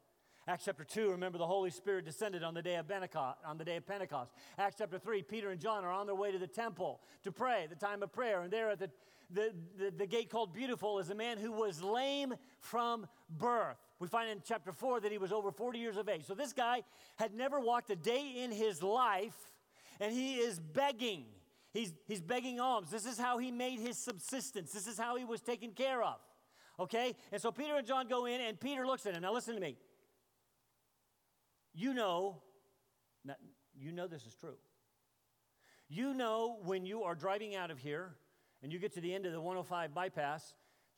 Acts 0.49 0.65
chapter 0.65 0.85
2, 0.85 1.11
remember 1.11 1.39
the 1.39 1.47
Holy 1.47 1.71
Spirit 1.71 2.05
descended 2.05 2.45
on 2.45 2.55
the 2.55 2.63
day 2.63 2.77
of 2.77 2.87
Pentecost. 2.87 3.39
On 3.45 3.59
the 3.59 3.65
day 3.65 3.77
of 3.77 3.87
Pentecost. 3.87 4.31
Acts 4.59 4.77
chapter 4.79 4.97
3, 4.97 5.23
Peter 5.23 5.51
and 5.51 5.61
John 5.61 5.85
are 5.85 5.91
on 5.91 6.07
their 6.07 6.15
way 6.15 6.31
to 6.31 6.39
the 6.39 6.47
temple 6.47 7.01
to 7.25 7.33
pray, 7.33 7.67
the 7.69 7.75
time 7.75 8.01
of 8.01 8.13
prayer. 8.13 8.43
And 8.43 8.53
there 8.53 8.71
at 8.71 8.79
the, 8.79 8.89
the, 9.29 9.53
the, 9.77 9.91
the 9.91 10.07
gate 10.07 10.31
called 10.31 10.55
Beautiful 10.55 11.01
is 11.01 11.11
a 11.11 11.17
man 11.17 11.39
who 11.39 11.51
was 11.51 11.83
lame 11.83 12.33
from 12.61 13.09
birth. 13.29 13.77
We 13.99 14.07
find 14.07 14.31
in 14.31 14.41
chapter 14.47 14.71
4 14.71 15.01
that 15.01 15.11
he 15.11 15.19
was 15.19 15.33
over 15.33 15.51
40 15.51 15.81
years 15.81 15.97
of 15.97 16.09
age. 16.09 16.25
So 16.27 16.35
this 16.35 16.53
guy 16.53 16.85
had 17.17 17.35
never 17.35 17.59
walked 17.59 17.91
a 17.91 17.97
day 17.97 18.35
in 18.37 18.53
his 18.53 18.85
life, 18.85 19.53
and 19.99 20.13
he 20.13 20.37
is 20.37 20.61
begging. 20.61 21.25
He's, 21.73 21.93
he's 22.07 22.21
begging 22.23 22.61
alms. 22.61 22.89
This 22.89 23.05
is 23.05 23.19
how 23.19 23.39
he 23.39 23.51
made 23.51 23.81
his 23.81 23.99
subsistence. 23.99 24.71
This 24.71 24.87
is 24.87 24.97
how 24.97 25.17
he 25.17 25.25
was 25.25 25.41
taken 25.41 25.73
care 25.73 26.05
of. 26.05 26.21
Okay? 26.79 27.17
And 27.33 27.43
so 27.43 27.51
Peter 27.51 27.75
and 27.75 27.87
John 27.87 28.07
go 28.07 28.27
in, 28.27 28.41
and 28.41 28.61
Peter 28.61 28.87
looks 28.87 29.07
at 29.07 29.15
him. 29.15 29.23
Now, 29.23 29.33
listen 29.33 29.57
to 29.57 29.61
me. 29.61 29.77
You 31.79 31.93
know, 31.93 32.41
you 33.79 33.93
know 33.93 34.07
this 34.07 34.25
is 34.25 34.35
true. 34.35 34.57
You 35.89 36.15
know 36.15 36.59
when 36.65 36.87
you 36.87 37.03
are 37.03 37.15
driving 37.15 37.55
out 37.55 37.71
of 37.71 37.79
here 37.79 38.15
and 38.62 38.73
you 38.73 38.79
get 38.79 38.95
to 38.95 39.01
the 39.03 39.15
end 39.15 39.27
of 39.27 39.33
the 39.33 39.41
105 39.41 39.95
bypass, 39.95 40.55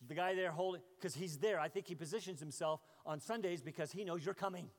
the 0.07 0.15
guy 0.15 0.37
there 0.37 0.53
holding, 0.53 0.81
because 0.97 1.17
he's 1.17 1.39
there. 1.39 1.59
I 1.59 1.69
think 1.69 1.89
he 1.89 1.97
positions 1.97 2.39
himself 2.39 2.81
on 3.05 3.19
Sundays 3.19 3.61
because 3.61 3.91
he 3.91 4.05
knows 4.05 4.25
you're 4.25 4.35
coming. 4.35 4.71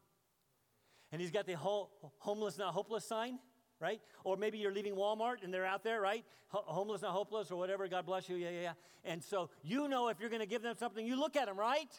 And 1.12 1.20
he's 1.20 1.32
got 1.32 1.46
the 1.46 1.58
whole 1.58 1.92
homeless, 2.20 2.58
not 2.58 2.74
hopeless 2.74 3.04
sign, 3.04 3.38
right? 3.82 4.00
Or 4.24 4.38
maybe 4.38 4.58
you're 4.58 4.74
leaving 4.74 4.96
Walmart 4.96 5.44
and 5.44 5.54
they're 5.54 5.66
out 5.66 5.84
there, 5.84 6.00
right? 6.00 6.24
homeless, 6.52 7.02
not 7.02 7.12
hopeless, 7.12 7.52
or 7.52 7.58
whatever. 7.58 7.88
God 7.88 8.06
bless 8.06 8.28
you. 8.30 8.36
Yeah, 8.36 8.50
yeah, 8.50 8.62
yeah. 8.62 8.74
And 9.04 9.24
so 9.24 9.50
you 9.62 9.88
know 9.88 10.08
if 10.08 10.20
you're 10.20 10.30
going 10.30 10.42
to 10.42 10.48
give 10.48 10.62
them 10.62 10.76
something, 10.80 11.06
you 11.06 11.20
look 11.20 11.36
at 11.36 11.46
them, 11.46 11.60
right? 11.60 11.92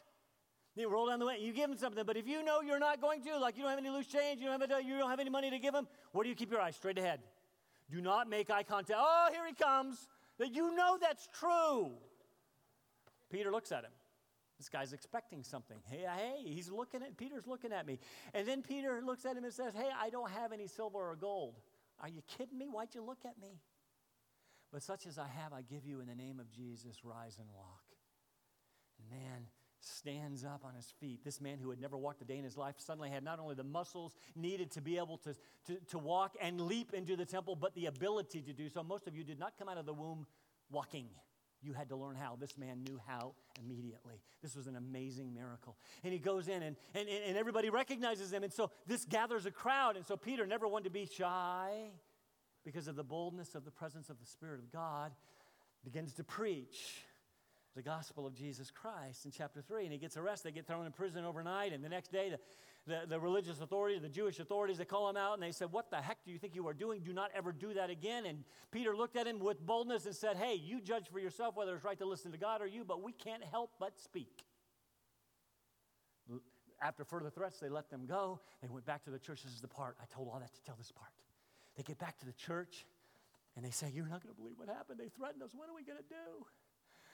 You 0.76 0.88
roll 0.88 1.08
down 1.08 1.18
the 1.18 1.26
way, 1.26 1.38
you 1.40 1.52
give 1.52 1.68
them 1.68 1.78
something. 1.78 2.04
But 2.04 2.16
if 2.16 2.28
you 2.28 2.44
know 2.44 2.60
you're 2.60 2.78
not 2.78 3.00
going 3.00 3.22
to, 3.22 3.38
like 3.38 3.56
you 3.56 3.62
don't 3.62 3.70
have 3.70 3.78
any 3.78 3.90
loose 3.90 4.06
change, 4.06 4.40
you 4.40 4.46
don't 4.46 4.60
have, 4.60 4.70
a, 4.70 4.82
you 4.82 4.98
don't 4.98 5.10
have 5.10 5.20
any 5.20 5.30
money 5.30 5.50
to 5.50 5.58
give 5.58 5.74
them, 5.74 5.88
where 6.12 6.22
do 6.22 6.28
you 6.28 6.36
keep 6.36 6.50
your 6.50 6.60
eyes? 6.60 6.76
Straight 6.76 6.98
ahead. 6.98 7.20
Do 7.90 8.00
not 8.00 8.28
make 8.28 8.50
eye 8.50 8.62
contact. 8.62 8.98
Oh, 9.02 9.28
here 9.32 9.46
he 9.46 9.52
comes. 9.52 10.08
That 10.38 10.54
you 10.54 10.74
know 10.74 10.96
that's 11.00 11.28
true. 11.38 11.90
Peter 13.30 13.50
looks 13.50 13.72
at 13.72 13.84
him. 13.84 13.90
This 14.58 14.68
guy's 14.68 14.92
expecting 14.92 15.42
something. 15.42 15.78
Hey, 15.88 16.04
hey, 16.04 16.42
he's 16.44 16.70
looking 16.70 17.02
at 17.02 17.16
Peter's 17.16 17.46
looking 17.46 17.72
at 17.72 17.86
me. 17.86 17.98
And 18.34 18.46
then 18.46 18.62
Peter 18.62 19.00
looks 19.04 19.24
at 19.24 19.36
him 19.36 19.44
and 19.44 19.52
says, 19.52 19.72
Hey, 19.74 19.88
I 19.98 20.10
don't 20.10 20.30
have 20.30 20.52
any 20.52 20.66
silver 20.66 20.98
or 20.98 21.16
gold. 21.16 21.54
Are 22.02 22.08
you 22.08 22.22
kidding 22.36 22.58
me? 22.58 22.66
Why'd 22.70 22.94
you 22.94 23.02
look 23.02 23.20
at 23.24 23.40
me? 23.40 23.60
But 24.72 24.82
such 24.82 25.06
as 25.06 25.18
I 25.18 25.26
have, 25.26 25.52
I 25.52 25.62
give 25.62 25.86
you 25.86 26.00
in 26.00 26.06
the 26.06 26.14
name 26.14 26.38
of 26.38 26.50
Jesus, 26.52 27.04
rise 27.04 27.38
and 27.38 27.48
walk. 27.54 27.84
And 28.98 29.10
man, 29.10 29.46
stands 29.80 30.44
up 30.44 30.62
on 30.64 30.74
his 30.74 30.92
feet. 31.00 31.24
This 31.24 31.40
man 31.40 31.58
who 31.58 31.70
had 31.70 31.80
never 31.80 31.96
walked 31.96 32.22
a 32.22 32.24
day 32.24 32.38
in 32.38 32.44
his 32.44 32.56
life 32.56 32.76
suddenly 32.78 33.10
had 33.10 33.24
not 33.24 33.38
only 33.38 33.54
the 33.54 33.64
muscles 33.64 34.14
needed 34.36 34.70
to 34.72 34.80
be 34.80 34.98
able 34.98 35.18
to, 35.18 35.34
to, 35.66 35.76
to 35.88 35.98
walk 35.98 36.36
and 36.40 36.60
leap 36.60 36.92
into 36.92 37.16
the 37.16 37.24
temple, 37.24 37.56
but 37.56 37.74
the 37.74 37.86
ability 37.86 38.42
to 38.42 38.52
do 38.52 38.68
so. 38.68 38.82
Most 38.82 39.06
of 39.06 39.16
you 39.16 39.24
did 39.24 39.38
not 39.38 39.54
come 39.58 39.68
out 39.68 39.78
of 39.78 39.86
the 39.86 39.94
womb 39.94 40.26
walking. 40.70 41.06
You 41.62 41.72
had 41.72 41.88
to 41.90 41.96
learn 41.96 42.16
how. 42.16 42.36
This 42.40 42.56
man 42.56 42.84
knew 42.84 42.98
how 43.06 43.34
immediately. 43.62 44.22
This 44.42 44.56
was 44.56 44.66
an 44.66 44.76
amazing 44.76 45.34
miracle. 45.34 45.76
And 46.02 46.12
he 46.12 46.18
goes 46.18 46.48
in, 46.48 46.62
and, 46.62 46.76
and, 46.94 47.08
and 47.08 47.36
everybody 47.36 47.68
recognizes 47.68 48.32
him. 48.32 48.44
And 48.44 48.52
so 48.52 48.70
this 48.86 49.04
gathers 49.04 49.44
a 49.44 49.50
crowd. 49.50 49.96
And 49.96 50.06
so 50.06 50.16
Peter 50.16 50.46
never 50.46 50.66
wanted 50.66 50.84
to 50.84 50.90
be 50.90 51.06
shy 51.06 51.90
because 52.64 52.88
of 52.88 52.96
the 52.96 53.04
boldness 53.04 53.54
of 53.54 53.64
the 53.64 53.70
presence 53.70 54.10
of 54.10 54.18
the 54.18 54.26
Spirit 54.26 54.60
of 54.60 54.70
God, 54.70 55.12
begins 55.84 56.12
to 56.14 56.24
preach 56.24 57.04
the 57.76 57.82
gospel 57.82 58.26
of 58.26 58.34
Jesus 58.34 58.70
Christ 58.70 59.24
in 59.24 59.30
chapter 59.30 59.62
3. 59.62 59.84
And 59.84 59.92
he 59.92 59.98
gets 59.98 60.16
arrested. 60.16 60.48
They 60.48 60.54
get 60.56 60.66
thrown 60.66 60.86
in 60.86 60.92
prison 60.92 61.24
overnight. 61.24 61.72
And 61.72 61.84
the 61.84 61.88
next 61.88 62.10
day, 62.10 62.30
the, 62.30 62.38
the, 62.86 63.06
the, 63.06 63.20
religious 63.20 63.60
authorities, 63.60 64.02
the 64.02 64.08
Jewish 64.08 64.40
authorities, 64.40 64.78
they 64.78 64.84
call 64.84 65.08
him 65.08 65.16
out 65.16 65.34
and 65.34 65.42
they 65.42 65.52
said, 65.52 65.70
What 65.70 65.90
the 65.90 65.98
heck 65.98 66.24
do 66.24 66.32
you 66.32 66.38
think 66.38 66.54
you 66.54 66.66
are 66.66 66.74
doing? 66.74 67.02
Do 67.02 67.12
not 67.12 67.30
ever 67.34 67.52
do 67.52 67.74
that 67.74 67.90
again. 67.90 68.26
And 68.26 68.44
Peter 68.70 68.96
looked 68.96 69.16
at 69.16 69.26
him 69.26 69.38
with 69.38 69.64
boldness 69.64 70.06
and 70.06 70.14
said, 70.14 70.36
Hey, 70.36 70.54
you 70.54 70.80
judge 70.80 71.08
for 71.10 71.20
yourself 71.20 71.56
whether 71.56 71.74
it's 71.74 71.84
right 71.84 71.98
to 71.98 72.06
listen 72.06 72.32
to 72.32 72.38
God 72.38 72.60
or 72.60 72.66
you, 72.66 72.84
but 72.84 73.02
we 73.02 73.12
can't 73.12 73.44
help 73.44 73.70
but 73.78 73.98
speak. 73.98 74.44
After 76.82 77.04
further 77.04 77.28
threats, 77.28 77.60
they 77.60 77.68
let 77.68 77.90
them 77.90 78.06
go. 78.06 78.40
They 78.62 78.68
went 78.68 78.86
back 78.86 79.04
to 79.04 79.10
the 79.10 79.18
church. 79.18 79.42
This 79.42 79.52
is 79.52 79.60
the 79.60 79.68
part. 79.68 79.96
I 80.00 80.06
told 80.14 80.28
all 80.28 80.40
that 80.40 80.54
to 80.54 80.62
tell 80.62 80.76
this 80.76 80.90
part. 80.90 81.10
They 81.76 81.82
get 81.82 81.98
back 81.98 82.18
to 82.20 82.26
the 82.26 82.32
church 82.32 82.86
and 83.54 83.64
they 83.64 83.70
say, 83.70 83.90
You're 83.92 84.08
not 84.08 84.22
going 84.22 84.34
to 84.34 84.40
believe 84.40 84.58
what 84.58 84.68
happened. 84.68 84.98
They 84.98 85.08
threatened 85.08 85.42
us. 85.42 85.50
What 85.54 85.68
are 85.68 85.74
we 85.74 85.84
going 85.84 85.98
to 85.98 86.08
do? 86.08 86.46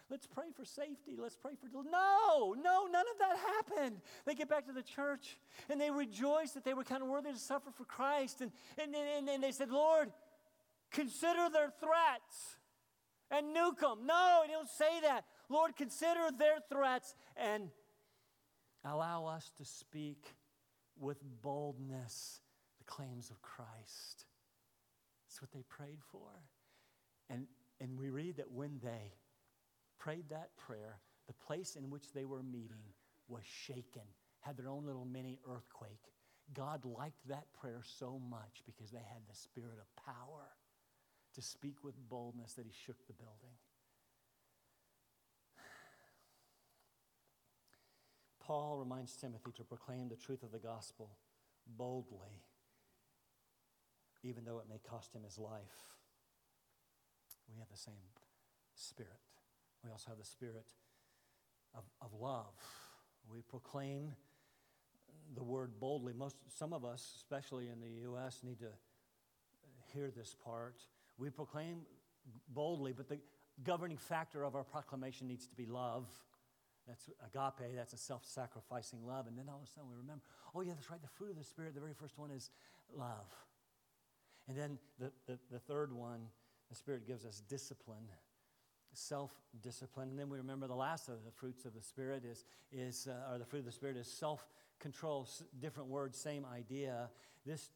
Let's 0.08 0.26
pray 0.26 0.46
for 0.54 0.64
safety. 0.64 1.16
Let's 1.18 1.36
pray 1.36 1.52
for. 1.60 1.66
No, 1.82 2.54
no, 2.54 2.86
none 2.86 3.04
of 3.12 3.18
that 3.18 3.36
happened. 3.38 4.00
They 4.24 4.34
get 4.34 4.48
back 4.48 4.66
to 4.66 4.72
the 4.72 4.82
church 4.82 5.36
and 5.68 5.80
they 5.80 5.90
rejoice 5.90 6.52
that 6.52 6.64
they 6.64 6.74
were 6.74 6.84
kind 6.84 7.02
of 7.02 7.08
worthy 7.08 7.32
to 7.32 7.38
suffer 7.38 7.70
for 7.76 7.84
Christ. 7.84 8.40
And, 8.40 8.52
and, 8.78 8.94
and, 8.94 9.28
and 9.28 9.42
they 9.42 9.50
said, 9.50 9.70
Lord, 9.70 10.12
consider 10.92 11.48
their 11.52 11.72
threats 11.80 12.56
and 13.30 13.54
nuke 13.54 13.80
them. 13.80 14.06
No, 14.06 14.42
he 14.46 14.52
don't 14.52 14.68
say 14.68 15.00
that. 15.02 15.24
Lord, 15.48 15.74
consider 15.76 16.30
their 16.38 16.58
threats 16.68 17.16
and 17.36 17.70
allow 18.84 19.26
us 19.26 19.50
to 19.58 19.64
speak 19.64 20.34
with 20.98 21.18
boldness 21.42 22.40
the 22.78 22.84
claims 22.84 23.30
of 23.30 23.42
Christ. 23.42 24.26
That's 25.26 25.42
what 25.42 25.50
they 25.52 25.64
prayed 25.68 25.98
for. 26.12 26.28
And, 27.28 27.46
and 27.80 27.98
we 27.98 28.10
read 28.10 28.36
that 28.36 28.52
when 28.52 28.78
they 28.82 29.12
prayed 30.06 30.28
that 30.30 30.56
prayer, 30.56 31.00
the 31.26 31.32
place 31.32 31.74
in 31.74 31.90
which 31.90 32.12
they 32.12 32.24
were 32.24 32.40
meeting 32.40 32.94
was 33.26 33.42
shaken, 33.44 34.02
had 34.38 34.56
their 34.56 34.68
own 34.68 34.86
little 34.86 35.04
mini 35.04 35.40
earthquake. 35.50 36.12
God 36.54 36.84
liked 36.84 37.26
that 37.28 37.52
prayer 37.60 37.82
so 37.84 38.20
much 38.30 38.62
because 38.64 38.92
they 38.92 38.98
had 38.98 39.22
the 39.28 39.34
spirit 39.34 39.78
of 39.80 40.04
power 40.04 40.46
to 41.34 41.42
speak 41.42 41.82
with 41.82 41.96
boldness 42.08 42.52
that 42.52 42.66
he 42.66 42.70
shook 42.86 43.04
the 43.08 43.14
building. 43.14 43.56
Paul 48.38 48.76
reminds 48.78 49.16
Timothy 49.16 49.50
to 49.56 49.64
proclaim 49.64 50.08
the 50.08 50.14
truth 50.14 50.44
of 50.44 50.52
the 50.52 50.60
gospel 50.60 51.18
boldly, 51.66 52.44
even 54.22 54.44
though 54.44 54.60
it 54.60 54.68
may 54.70 54.78
cost 54.88 55.12
him 55.16 55.24
his 55.24 55.36
life. 55.36 55.96
We 57.52 57.58
have 57.58 57.70
the 57.72 57.76
same 57.76 57.94
spirit. 58.76 59.25
We 59.86 59.92
also 59.92 60.10
have 60.10 60.18
the 60.18 60.24
spirit 60.24 60.66
of, 61.72 61.84
of 62.02 62.12
love. 62.20 62.52
We 63.32 63.40
proclaim 63.42 64.14
the 65.36 65.44
word 65.44 65.78
boldly. 65.78 66.12
Most, 66.12 66.36
some 66.48 66.72
of 66.72 66.84
us, 66.84 67.12
especially 67.16 67.68
in 67.68 67.80
the 67.80 68.02
U.S., 68.02 68.40
need 68.42 68.58
to 68.58 68.70
hear 69.94 70.10
this 70.10 70.34
part. 70.44 70.76
We 71.18 71.30
proclaim 71.30 71.82
boldly, 72.48 72.92
but 72.92 73.08
the 73.08 73.18
governing 73.62 73.96
factor 73.96 74.42
of 74.42 74.56
our 74.56 74.64
proclamation 74.64 75.28
needs 75.28 75.46
to 75.46 75.54
be 75.54 75.66
love. 75.66 76.06
That's 76.88 77.08
agape, 77.24 77.76
that's 77.76 77.92
a 77.92 77.98
self 77.98 78.24
sacrificing 78.24 79.06
love. 79.06 79.28
And 79.28 79.38
then 79.38 79.46
all 79.48 79.58
of 79.58 79.68
a 79.68 79.70
sudden 79.70 79.88
we 79.88 79.96
remember, 79.96 80.22
oh, 80.52 80.62
yeah, 80.62 80.72
that's 80.74 80.90
right, 80.90 81.00
the 81.00 81.08
fruit 81.08 81.30
of 81.30 81.38
the 81.38 81.44
Spirit, 81.44 81.74
the 81.74 81.80
very 81.80 81.94
first 81.94 82.18
one 82.18 82.32
is 82.32 82.50
love. 82.92 83.32
And 84.48 84.58
then 84.58 84.78
the, 84.98 85.12
the, 85.26 85.38
the 85.52 85.58
third 85.60 85.92
one, 85.92 86.22
the 86.70 86.76
Spirit 86.76 87.06
gives 87.06 87.24
us 87.24 87.40
discipline 87.48 88.08
self 88.96 89.30
discipline. 89.62 90.10
And 90.10 90.18
then 90.18 90.28
we 90.28 90.38
remember 90.38 90.66
the 90.66 90.74
last 90.74 91.08
of 91.08 91.24
the 91.24 91.30
fruits 91.30 91.64
of 91.64 91.74
the 91.74 91.82
Spirit 91.82 92.24
is, 92.24 92.44
is 92.72 93.08
uh, 93.08 93.32
or 93.32 93.38
the 93.38 93.44
fruit 93.44 93.60
of 93.60 93.66
the 93.66 93.72
Spirit 93.72 93.96
is 93.96 94.06
self 94.06 94.46
control. 94.78 95.24
S- 95.26 95.42
different 95.60 95.88
words, 95.88 96.18
same 96.18 96.44
idea. 96.44 97.10
This 97.44 97.70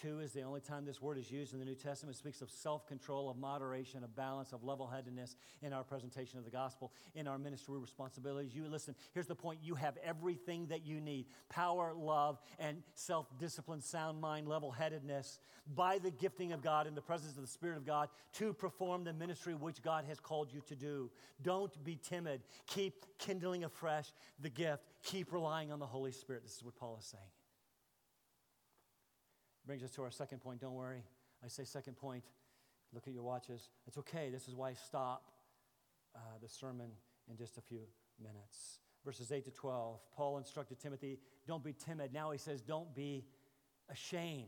Two 0.00 0.20
is 0.20 0.32
the 0.32 0.42
only 0.42 0.60
time 0.60 0.84
this 0.84 1.00
word 1.00 1.16
is 1.16 1.30
used 1.30 1.54
in 1.54 1.58
the 1.58 1.64
New 1.64 1.74
Testament. 1.74 2.14
It 2.14 2.18
speaks 2.18 2.42
of 2.42 2.50
self 2.50 2.86
control, 2.86 3.30
of 3.30 3.38
moderation, 3.38 4.04
of 4.04 4.14
balance, 4.14 4.52
of 4.52 4.62
level 4.62 4.86
headedness 4.86 5.36
in 5.62 5.72
our 5.72 5.84
presentation 5.84 6.38
of 6.38 6.44
the 6.44 6.50
gospel, 6.50 6.92
in 7.14 7.26
our 7.26 7.38
ministry 7.38 7.78
responsibilities. 7.78 8.54
You 8.54 8.66
listen, 8.68 8.94
here's 9.14 9.26
the 9.26 9.34
point 9.34 9.60
you 9.62 9.74
have 9.74 9.96
everything 10.04 10.66
that 10.66 10.84
you 10.84 11.00
need 11.00 11.26
power, 11.48 11.94
love, 11.96 12.38
and 12.58 12.82
self 12.94 13.26
discipline, 13.38 13.80
sound 13.80 14.20
mind, 14.20 14.46
level 14.46 14.70
headedness 14.70 15.38
by 15.74 15.98
the 15.98 16.10
gifting 16.10 16.52
of 16.52 16.62
God 16.62 16.86
in 16.86 16.94
the 16.94 17.00
presence 17.00 17.36
of 17.36 17.42
the 17.42 17.48
Spirit 17.48 17.78
of 17.78 17.86
God 17.86 18.10
to 18.34 18.52
perform 18.52 19.02
the 19.02 19.14
ministry 19.14 19.54
which 19.54 19.82
God 19.82 20.04
has 20.04 20.20
called 20.20 20.52
you 20.52 20.60
to 20.66 20.76
do. 20.76 21.10
Don't 21.42 21.72
be 21.84 21.96
timid. 21.96 22.42
Keep 22.66 23.18
kindling 23.18 23.64
afresh 23.64 24.12
the 24.40 24.50
gift. 24.50 24.84
Keep 25.02 25.32
relying 25.32 25.72
on 25.72 25.78
the 25.78 25.86
Holy 25.86 26.12
Spirit. 26.12 26.42
This 26.42 26.56
is 26.56 26.62
what 26.62 26.76
Paul 26.76 26.98
is 27.00 27.06
saying. 27.06 27.35
Brings 29.66 29.82
us 29.82 29.90
to 29.92 30.02
our 30.02 30.10
second 30.10 30.40
point. 30.40 30.60
Don't 30.60 30.74
worry. 30.74 31.02
I 31.44 31.48
say 31.48 31.64
second 31.64 31.96
point. 31.96 32.24
Look 32.92 33.08
at 33.08 33.12
your 33.12 33.24
watches. 33.24 33.68
It's 33.86 33.98
okay. 33.98 34.30
This 34.30 34.46
is 34.46 34.54
why 34.54 34.70
I 34.70 34.74
stop 34.74 35.32
uh, 36.14 36.20
the 36.40 36.48
sermon 36.48 36.90
in 37.28 37.36
just 37.36 37.58
a 37.58 37.60
few 37.60 37.80
minutes. 38.22 38.78
Verses 39.04 39.32
8 39.32 39.44
to 39.44 39.50
12. 39.50 40.00
Paul 40.14 40.38
instructed 40.38 40.80
Timothy, 40.80 41.18
don't 41.46 41.64
be 41.64 41.72
timid. 41.72 42.12
Now 42.12 42.30
he 42.30 42.38
says, 42.38 42.60
don't 42.62 42.94
be 42.94 43.24
ashamed. 43.90 44.46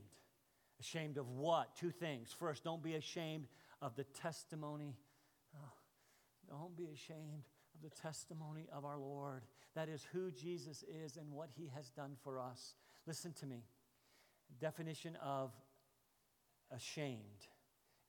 Ashamed 0.81 1.19
of 1.19 1.29
what? 1.29 1.77
Two 1.77 1.91
things. 1.91 2.35
First, 2.39 2.63
don't 2.63 2.83
be 2.83 2.95
ashamed 2.95 3.49
of 3.83 3.97
the 3.97 4.05
testimony. 4.05 4.97
Oh, 5.57 5.73
don't 6.49 6.77
be 6.77 6.89
ashamed 6.93 7.45
of 7.75 7.83
the 7.83 7.95
testimony 8.01 8.69
of 8.73 8.85
our 8.85 8.99
Lord. 8.99 9.43
That 9.75 9.89
is 9.89 10.07
who 10.13 10.31
Jesus 10.31 10.85
is 11.05 11.17
and 11.17 11.33
what 11.33 11.51
he 11.57 11.71
has 11.75 11.91
done 11.91 12.17
for 12.23 12.39
us. 12.39 12.75
Listen 13.07 13.33
to 13.35 13.47
me. 13.47 13.65
Definition 14.61 15.17
of 15.23 15.53
ashamed 16.71 17.47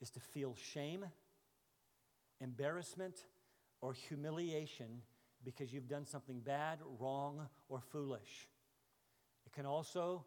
is 0.01 0.09
to 0.11 0.19
feel 0.19 0.55
shame, 0.55 1.05
embarrassment, 2.41 3.25
or 3.81 3.93
humiliation 3.93 5.01
because 5.43 5.71
you've 5.71 5.87
done 5.87 6.05
something 6.05 6.39
bad, 6.39 6.79
wrong, 6.99 7.47
or 7.69 7.79
foolish. 7.79 8.47
It 9.45 9.53
can 9.53 9.65
also, 9.65 10.25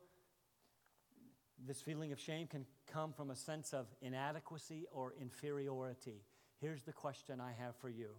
this 1.66 1.80
feeling 1.80 2.12
of 2.12 2.20
shame 2.20 2.46
can 2.46 2.66
come 2.92 3.12
from 3.12 3.30
a 3.30 3.36
sense 3.36 3.72
of 3.72 3.86
inadequacy 4.00 4.86
or 4.90 5.14
inferiority. 5.20 6.22
Here's 6.60 6.82
the 6.82 6.92
question 6.92 7.40
I 7.40 7.52
have 7.52 7.76
for 7.76 7.88
you 7.88 8.10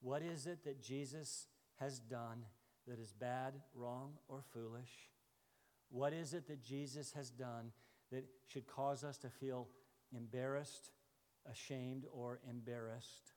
What 0.00 0.22
is 0.22 0.46
it 0.46 0.64
that 0.64 0.82
Jesus 0.82 1.46
has 1.76 1.98
done 1.98 2.44
that 2.86 2.98
is 2.98 3.12
bad, 3.12 3.54
wrong, 3.74 4.14
or 4.28 4.42
foolish? 4.52 5.10
What 5.90 6.12
is 6.12 6.34
it 6.34 6.48
that 6.48 6.62
Jesus 6.62 7.12
has 7.12 7.30
done 7.30 7.72
that 8.10 8.24
should 8.46 8.66
cause 8.66 9.04
us 9.04 9.18
to 9.18 9.28
feel 9.28 9.68
embarrassed, 10.14 10.90
ashamed, 11.50 12.04
or 12.12 12.40
embarrassed? 12.48 13.32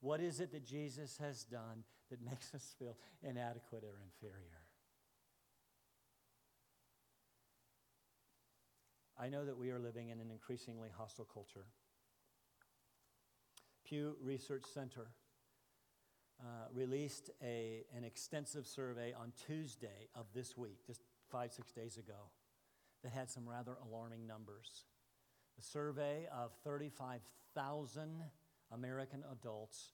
What 0.00 0.20
is 0.20 0.40
it 0.40 0.52
that 0.52 0.64
Jesus 0.64 1.18
has 1.18 1.44
done 1.44 1.84
that 2.10 2.22
makes 2.24 2.54
us 2.54 2.74
feel 2.78 2.96
inadequate 3.22 3.84
or 3.84 4.00
inferior? 4.02 4.60
I 9.18 9.28
know 9.28 9.44
that 9.44 9.58
we 9.58 9.70
are 9.70 9.78
living 9.78 10.08
in 10.08 10.18
an 10.20 10.30
increasingly 10.30 10.88
hostile 10.96 11.28
culture. 11.30 11.66
Pew 13.84 14.16
Research 14.22 14.64
Center 14.72 15.08
uh, 16.40 16.68
released 16.72 17.28
a, 17.42 17.82
an 17.94 18.02
extensive 18.02 18.66
survey 18.66 19.12
on 19.12 19.32
Tuesday 19.46 20.08
of 20.14 20.24
this 20.34 20.56
week, 20.56 20.86
just 20.86 21.02
five, 21.30 21.52
six 21.52 21.72
days 21.72 21.96
ago 21.96 22.30
that 23.02 23.12
had 23.12 23.30
some 23.30 23.48
rather 23.48 23.76
alarming 23.86 24.26
numbers. 24.26 24.84
The 25.56 25.62
survey 25.62 26.26
of 26.32 26.52
35,000 26.64 28.22
American 28.72 29.24
adults 29.32 29.92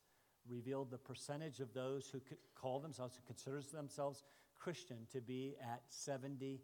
revealed 0.48 0.90
the 0.90 0.98
percentage 0.98 1.60
of 1.60 1.72
those 1.74 2.08
who 2.08 2.20
call 2.54 2.80
themselves, 2.80 3.16
who 3.16 3.22
consider 3.26 3.60
themselves 3.72 4.24
Christian, 4.58 4.98
to 5.12 5.20
be 5.20 5.56
at 5.60 5.82
70.6%. 5.90 6.58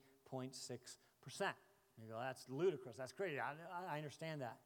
You 2.00 2.08
go, 2.08 2.18
that's 2.20 2.46
ludicrous. 2.48 2.96
That's 2.96 3.12
crazy. 3.12 3.38
I, 3.38 3.52
I 3.92 3.96
understand 3.96 4.40
that. 4.40 4.56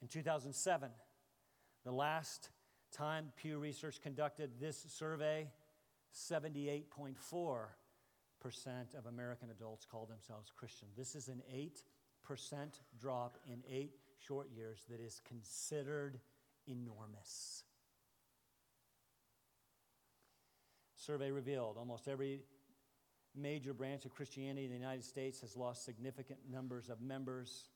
In 0.00 0.08
2007, 0.08 0.90
the 1.84 1.92
last 1.92 2.50
time 2.92 3.32
Pew 3.36 3.58
Research 3.58 4.00
conducted 4.00 4.52
this 4.60 4.84
survey, 4.88 5.48
78.4% 6.14 7.66
of 8.44 9.06
American 9.06 9.50
adults 9.50 9.86
call 9.86 10.04
themselves 10.04 10.50
Christian. 10.56 10.88
This 10.96 11.14
is 11.14 11.28
an 11.28 11.42
8% 11.54 11.72
drop 13.00 13.38
in 13.46 13.62
eight 13.70 13.92
short 14.18 14.48
years 14.50 14.84
that 14.90 15.00
is 15.00 15.20
considered 15.28 16.18
enormous. 16.66 17.62
Survey 20.96 21.30
revealed 21.30 21.76
almost 21.78 22.08
every 22.08 22.40
major 23.36 23.72
branch 23.72 24.04
of 24.06 24.12
Christianity 24.12 24.64
in 24.64 24.72
the 24.72 24.76
United 24.76 25.04
States 25.04 25.40
has 25.40 25.56
lost 25.56 25.84
significant 25.84 26.40
numbers 26.50 26.88
of 26.88 27.00
members. 27.00 27.68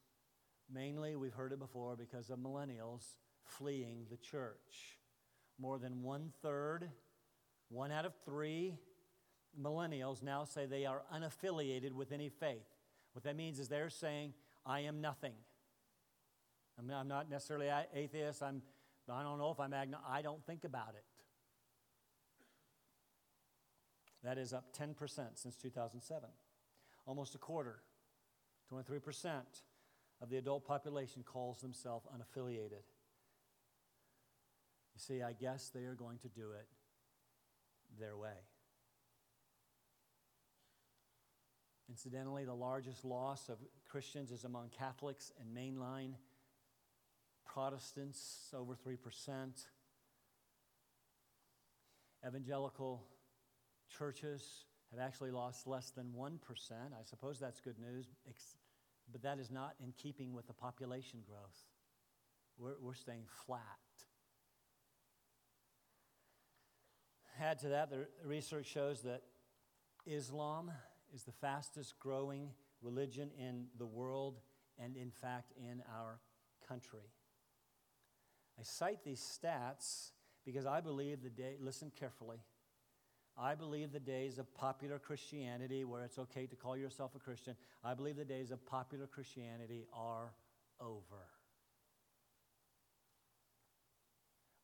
Mainly, 0.72 1.14
we've 1.14 1.33
heard 1.33 1.52
it 1.52 1.61
before, 1.61 1.94
because 1.94 2.29
of 2.29 2.40
millennials 2.40 3.05
fleeing 3.44 4.07
the 4.11 4.16
church. 4.16 4.98
More 5.61 5.79
than 5.79 6.02
one 6.02 6.33
third, 6.42 6.90
one 7.68 7.92
out 7.92 8.05
of 8.05 8.14
three 8.24 8.74
millennials 9.61 10.23
now 10.23 10.45
say 10.45 10.66
they 10.66 10.87
are 10.87 11.03
unaffiliated 11.14 11.92
with 11.92 12.12
any 12.12 12.29
faith. 12.29 12.66
What 13.12 13.25
that 13.25 13.37
means 13.37 13.59
is 13.59 13.69
they're 13.69 13.90
saying, 13.90 14.35
I 14.64 14.81
am 14.81 15.01
nothing. 15.01 15.33
I'm 16.79 17.09
not 17.09 17.31
necessarily 17.31 17.69
atheist. 17.95 18.42
I'm, 18.42 18.62
I 19.11 19.23
don't 19.23 19.38
know 19.38 19.51
if 19.51 19.61
I'm 19.61 19.73
agnostic. 19.73 20.11
I 20.11 20.23
don't 20.23 20.45
think 20.45 20.64
about 20.64 20.90
it. 20.90 21.05
That 24.23 24.38
is 24.38 24.53
up 24.53 24.77
10% 24.77 24.95
since 25.35 25.57
2007. 25.57 26.29
Almost 27.07 27.35
a 27.35 27.38
quarter, 27.38 27.81
23% 28.73 29.31
of 30.21 30.31
the 30.31 30.37
adult 30.37 30.66
population 30.66 31.23
calls 31.23 31.61
themselves 31.61 32.07
unaffiliated. 32.07 32.85
You 34.95 34.99
see, 34.99 35.23
I 35.23 35.33
guess 35.33 35.71
they 35.75 35.85
are 35.85 35.95
going 35.95 36.19
to 36.19 36.29
do 36.29 36.51
it 36.53 36.66
their 37.99 38.16
way. 38.16 38.35
Incidentally, 41.88 42.44
the 42.44 42.55
largest 42.55 43.05
loss 43.05 43.49
of 43.49 43.59
Christians 43.88 44.33
is 44.33 44.44
among 44.44 44.70
Catholics 44.70 45.33
and 45.40 45.57
mainline 45.57 46.14
Protestants, 47.44 48.53
over 48.55 48.75
3%. 48.75 48.99
Evangelical 52.27 53.03
churches 53.88 54.64
have 54.90 55.01
actually 55.01 55.31
lost 55.31 55.66
less 55.66 55.90
than 55.90 56.12
1%. 56.18 56.38
I 56.72 57.05
suppose 57.05 57.38
that's 57.38 57.61
good 57.61 57.79
news, 57.79 58.07
but 59.11 59.22
that 59.22 59.38
is 59.38 59.51
not 59.51 59.75
in 59.83 59.92
keeping 59.96 60.35
with 60.35 60.46
the 60.46 60.53
population 60.53 61.20
growth. 61.27 61.64
We're, 62.59 62.75
we're 62.81 62.94
staying 62.94 63.25
flat. 63.46 63.62
Add 67.40 67.59
to 67.61 67.68
that, 67.68 67.90
the 67.90 68.07
research 68.25 68.66
shows 68.66 69.03
that 69.03 69.22
Islam 70.07 70.70
is 71.14 71.23
the 71.25 71.33
fastest 71.33 71.99
growing 71.99 72.51
religion 72.83 73.31
in 73.38 73.66
the 73.79 73.87
world 73.87 74.40
and, 74.79 74.97
in 74.97 75.11
fact, 75.11 75.53
in 75.57 75.83
our 75.99 76.21
country. 76.66 77.11
I 78.59 78.62
cite 78.62 79.05
these 79.05 79.21
stats 79.21 80.11
because 80.45 80.66
I 80.66 80.81
believe 80.81 81.23
the 81.23 81.31
day, 81.31 81.57
listen 81.61 81.90
carefully, 81.99 82.38
I 83.38 83.55
believe 83.55 83.92
the 83.92 84.01
days 84.01 84.38
of 84.38 84.53
popular 84.55 84.99
Christianity, 84.99 85.85
where 85.85 86.03
it's 86.03 86.19
okay 86.19 86.47
to 86.47 86.57
call 86.57 86.77
yourself 86.77 87.14
a 87.14 87.19
Christian, 87.19 87.55
I 87.85 87.92
believe 87.92 88.16
the 88.16 88.25
days 88.25 88.51
of 88.51 88.64
popular 88.64 89.07
Christianity 89.07 89.87
are 89.92 90.33
over. 90.81 91.27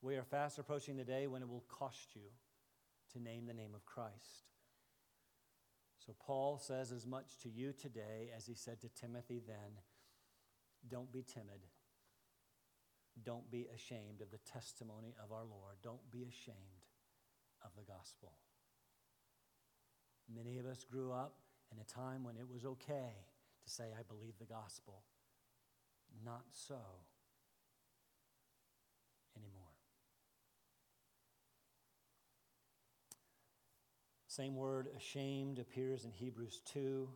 We 0.00 0.16
are 0.16 0.24
fast 0.24 0.58
approaching 0.58 0.96
the 0.96 1.04
day 1.04 1.26
when 1.26 1.42
it 1.42 1.48
will 1.48 1.64
cost 1.68 2.14
you 2.14 2.22
to 3.12 3.22
name 3.22 3.46
the 3.46 3.54
name 3.54 3.74
of 3.74 3.84
Christ. 3.84 4.48
So, 6.04 6.14
Paul 6.18 6.58
says 6.58 6.90
as 6.90 7.06
much 7.06 7.38
to 7.42 7.48
you 7.48 7.72
today 7.72 8.30
as 8.36 8.46
he 8.46 8.54
said 8.54 8.80
to 8.80 8.88
Timothy 8.88 9.40
then 9.46 9.78
don't 10.90 11.12
be 11.12 11.22
timid. 11.22 11.60
Don't 13.24 13.48
be 13.50 13.68
ashamed 13.72 14.20
of 14.20 14.30
the 14.30 14.38
testimony 14.38 15.14
of 15.22 15.30
our 15.30 15.44
Lord. 15.44 15.76
Don't 15.82 16.10
be 16.10 16.24
ashamed 16.24 16.86
of 17.64 17.70
the 17.76 17.84
gospel. 17.84 18.32
Many 20.34 20.58
of 20.58 20.66
us 20.66 20.84
grew 20.90 21.12
up 21.12 21.36
in 21.70 21.78
a 21.78 21.84
time 21.84 22.24
when 22.24 22.36
it 22.36 22.48
was 22.52 22.64
okay 22.64 23.12
to 23.64 23.70
say, 23.70 23.84
I 23.96 24.02
believe 24.02 24.34
the 24.38 24.46
gospel. 24.46 25.02
Not 26.24 26.46
so 26.50 26.80
Same 34.34 34.56
word, 34.56 34.88
ashamed, 34.96 35.58
appears 35.58 36.06
in 36.06 36.10
Hebrews 36.10 36.62
2. 36.72 37.06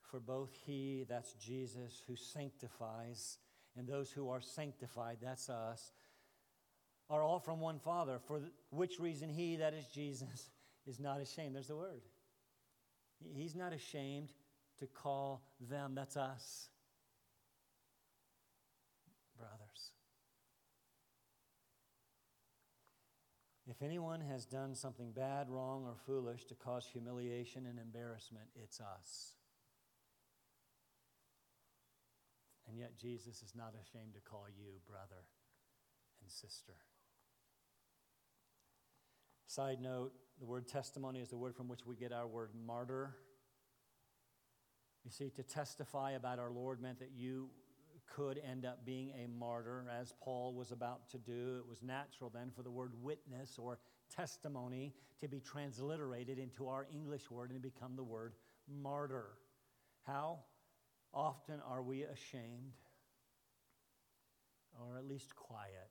For 0.00 0.18
both 0.18 0.48
he, 0.64 1.04
that's 1.06 1.34
Jesus, 1.34 2.02
who 2.06 2.16
sanctifies, 2.16 3.36
and 3.76 3.86
those 3.86 4.10
who 4.10 4.30
are 4.30 4.40
sanctified, 4.40 5.18
that's 5.20 5.50
us, 5.50 5.92
are 7.10 7.22
all 7.22 7.38
from 7.38 7.60
one 7.60 7.78
Father, 7.78 8.18
for 8.26 8.40
which 8.70 8.98
reason 8.98 9.28
he, 9.28 9.56
that 9.56 9.74
is 9.74 9.84
Jesus, 9.88 10.48
is 10.86 10.98
not 10.98 11.20
ashamed. 11.20 11.54
There's 11.54 11.68
the 11.68 11.76
word. 11.76 12.00
He's 13.34 13.54
not 13.54 13.74
ashamed 13.74 14.32
to 14.78 14.86
call 14.86 15.42
them, 15.60 15.94
that's 15.94 16.16
us, 16.16 16.70
If 23.72 23.80
anyone 23.80 24.20
has 24.20 24.44
done 24.44 24.74
something 24.74 25.12
bad, 25.12 25.48
wrong, 25.48 25.84
or 25.86 25.94
foolish 26.04 26.44
to 26.46 26.54
cause 26.54 26.86
humiliation 26.92 27.64
and 27.64 27.78
embarrassment, 27.78 28.44
it's 28.54 28.80
us. 28.80 29.32
And 32.68 32.78
yet, 32.78 32.98
Jesus 33.00 33.42
is 33.42 33.54
not 33.56 33.72
ashamed 33.80 34.12
to 34.12 34.20
call 34.20 34.44
you 34.54 34.72
brother 34.86 35.24
and 36.20 36.30
sister. 36.30 36.74
Side 39.46 39.80
note 39.80 40.12
the 40.38 40.46
word 40.46 40.68
testimony 40.68 41.20
is 41.20 41.30
the 41.30 41.38
word 41.38 41.56
from 41.56 41.68
which 41.68 41.86
we 41.86 41.96
get 41.96 42.12
our 42.12 42.26
word 42.26 42.50
martyr. 42.66 43.16
You 45.02 45.10
see, 45.10 45.30
to 45.30 45.42
testify 45.42 46.10
about 46.10 46.38
our 46.38 46.50
Lord 46.50 46.82
meant 46.82 46.98
that 46.98 47.12
you 47.16 47.48
could 48.14 48.40
end 48.48 48.64
up 48.64 48.84
being 48.84 49.10
a 49.10 49.26
martyr, 49.28 49.84
as 50.00 50.12
Paul 50.20 50.54
was 50.54 50.72
about 50.72 51.08
to 51.10 51.18
do. 51.18 51.56
It 51.58 51.68
was 51.68 51.82
natural 51.82 52.30
then 52.30 52.50
for 52.54 52.62
the 52.62 52.70
word 52.70 52.92
witness 53.00 53.58
or 53.58 53.78
testimony 54.14 54.92
to 55.20 55.28
be 55.28 55.40
transliterated 55.40 56.38
into 56.38 56.68
our 56.68 56.86
English 56.92 57.30
word 57.30 57.50
and 57.50 57.62
become 57.62 57.96
the 57.96 58.02
word 58.02 58.34
martyr. 58.68 59.30
How 60.06 60.40
often 61.14 61.60
are 61.66 61.82
we 61.82 62.02
ashamed, 62.02 62.72
or 64.78 64.98
at 64.98 65.06
least 65.06 65.34
quiet? 65.36 65.90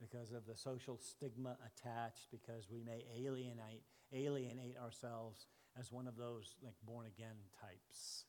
because 0.00 0.32
of 0.32 0.46
the 0.46 0.56
social 0.56 0.98
stigma 0.98 1.56
attached, 1.66 2.30
because 2.30 2.68
we 2.70 2.80
may 2.80 3.04
alienate, 3.16 3.82
alienate 4.12 4.76
ourselves 4.82 5.46
as 5.78 5.92
one 5.92 6.06
of 6.06 6.16
those 6.16 6.54
like 6.62 6.74
born 6.86 7.06
again 7.06 7.36
types. 7.60 8.24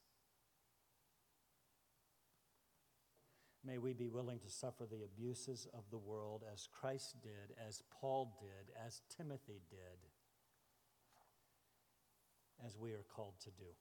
May 3.65 3.77
we 3.77 3.93
be 3.93 4.07
willing 4.07 4.39
to 4.39 4.49
suffer 4.49 4.85
the 4.85 5.03
abuses 5.03 5.67
of 5.73 5.83
the 5.91 5.97
world 5.97 6.43
as 6.51 6.67
Christ 6.79 7.17
did, 7.21 7.55
as 7.67 7.83
Paul 7.99 8.37
did, 8.39 8.73
as 8.85 9.01
Timothy 9.15 9.61
did, 9.69 9.99
as 12.65 12.77
we 12.77 12.93
are 12.93 13.05
called 13.13 13.33
to 13.41 13.51
do. 13.51 13.71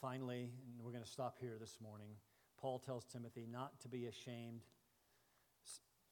Finally, 0.00 0.50
and 0.76 0.84
we're 0.84 0.92
going 0.92 1.04
to 1.04 1.10
stop 1.10 1.36
here 1.40 1.56
this 1.60 1.78
morning, 1.82 2.10
Paul 2.58 2.78
tells 2.78 3.04
Timothy 3.04 3.46
not 3.50 3.80
to 3.80 3.88
be 3.88 4.06
ashamed 4.06 4.62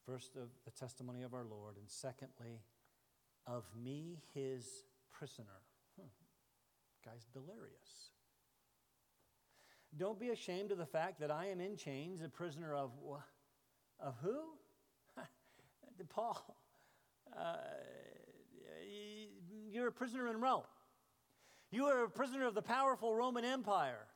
First, 0.05 0.35
of 0.35 0.49
the 0.65 0.71
testimony 0.71 1.23
of 1.23 1.33
our 1.33 1.45
Lord, 1.45 1.77
and 1.77 1.89
secondly, 1.89 2.61
of 3.47 3.63
me, 3.75 4.19
his 4.35 4.83
prisoner. 5.11 5.65
Hmm. 5.99 6.07
Guy's 7.03 7.25
delirious. 7.33 8.11
Don't 9.97 10.19
be 10.19 10.29
ashamed 10.29 10.71
of 10.71 10.77
the 10.77 10.85
fact 10.85 11.19
that 11.21 11.31
I 11.31 11.47
am 11.47 11.61
in 11.61 11.77
chains, 11.77 12.21
a 12.21 12.27
prisoner 12.27 12.73
of, 12.73 12.91
of 13.99 14.15
who? 14.21 14.41
Paul. 16.09 16.57
Uh, 17.37 17.55
you're 19.71 19.87
a 19.87 19.91
prisoner 19.91 20.27
in 20.29 20.41
Rome. 20.41 20.63
You 21.71 21.85
are 21.85 22.03
a 22.03 22.09
prisoner 22.09 22.45
of 22.45 22.55
the 22.55 22.61
powerful 22.61 23.15
Roman 23.15 23.45
Empire 23.45 24.07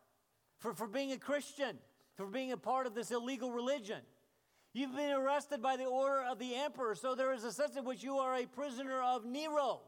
for, 0.59 0.73
for 0.73 0.87
being 0.87 1.11
a 1.11 1.17
Christian, 1.17 1.77
for 2.15 2.25
being 2.25 2.51
a 2.51 2.57
part 2.57 2.85
of 2.85 2.93
this 2.93 3.11
illegal 3.11 3.51
religion. 3.51 4.01
You've 4.73 4.95
been 4.95 5.11
arrested 5.11 5.61
by 5.61 5.77
the 5.77 5.85
order 5.85 6.21
of 6.23 6.39
the 6.39 6.55
emperor, 6.55 6.95
so 6.95 7.15
there 7.15 7.33
is 7.33 7.43
a 7.43 7.51
sense 7.51 7.75
in 7.75 7.85
which 7.85 8.03
you 8.03 8.17
are 8.17 8.35
a 8.35 8.45
prisoner 8.45 9.01
of 9.01 9.25
Nero. 9.25 9.81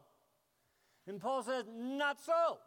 And 1.08 1.20
Paul 1.20 1.44
says, 1.44 1.66
Not 1.74 2.20
so. 2.20 2.60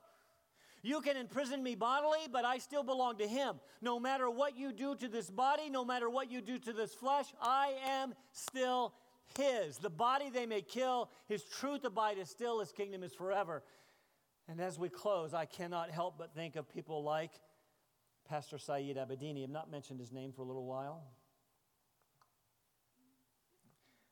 You 0.85 1.01
can 1.01 1.17
imprison 1.17 1.63
me 1.63 1.77
bodily, 1.77 2.29
but 2.31 2.45
I 2.45 2.59
still 2.59 2.83
belong 2.83 3.17
to 3.17 3.27
him. 3.27 3.55
No 3.81 3.99
matter 3.99 4.29
what 4.29 4.55
you 4.59 4.71
do 4.71 4.95
to 4.97 5.09
this 5.09 5.31
body, 5.31 5.71
no 5.71 5.83
matter 5.83 6.11
what 6.11 6.31
you 6.31 6.43
do 6.43 6.59
to 6.59 6.75
this 6.75 6.93
flesh, 6.93 7.25
I 7.41 7.73
am 7.87 8.15
still 8.33 8.93
his. 9.39 9.79
The 9.79 9.89
body 9.89 10.29
they 10.29 10.45
may 10.45 10.61
kill, 10.61 11.09
his 11.27 11.43
truth 11.43 11.85
abideth 11.85 12.29
still, 12.29 12.61
his 12.61 12.71
kingdom 12.71 13.03
is 13.03 13.15
forever. 13.15 13.63
And 14.47 14.61
as 14.61 14.79
we 14.79 14.91
close, 14.91 15.33
I 15.33 15.47
cannot 15.47 15.91
help 15.91 16.19
but 16.19 16.35
think 16.35 16.55
of 16.55 16.69
people 16.69 17.03
like 17.03 17.33
Pastor 18.29 18.59
Saeed 18.59 18.99
Abedini. 18.99 19.43
I've 19.43 19.49
not 19.49 19.71
mentioned 19.71 20.01
his 20.01 20.13
name 20.13 20.33
for 20.33 20.43
a 20.43 20.45
little 20.45 20.67
while. 20.67 21.03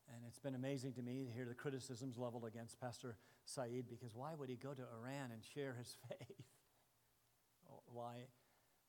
And 0.09 0.25
it's 0.27 0.39
been 0.39 0.55
amazing 0.55 0.95
to 0.95 1.03
me 1.03 1.27
to 1.27 1.31
hear 1.31 1.45
the 1.45 1.55
criticisms 1.55 2.17
leveled 2.17 2.47
against 2.47 2.81
Pastor 2.81 3.19
Saeed 3.45 3.91
because 3.91 4.15
why 4.15 4.35
would 4.35 4.49
he 4.49 4.57
go 4.57 4.73
to 4.73 4.83
Iran 4.83 5.33
and 5.33 5.43
share 5.55 5.75
his 5.79 5.95
faith? 6.09 6.47
Why, 7.93 8.15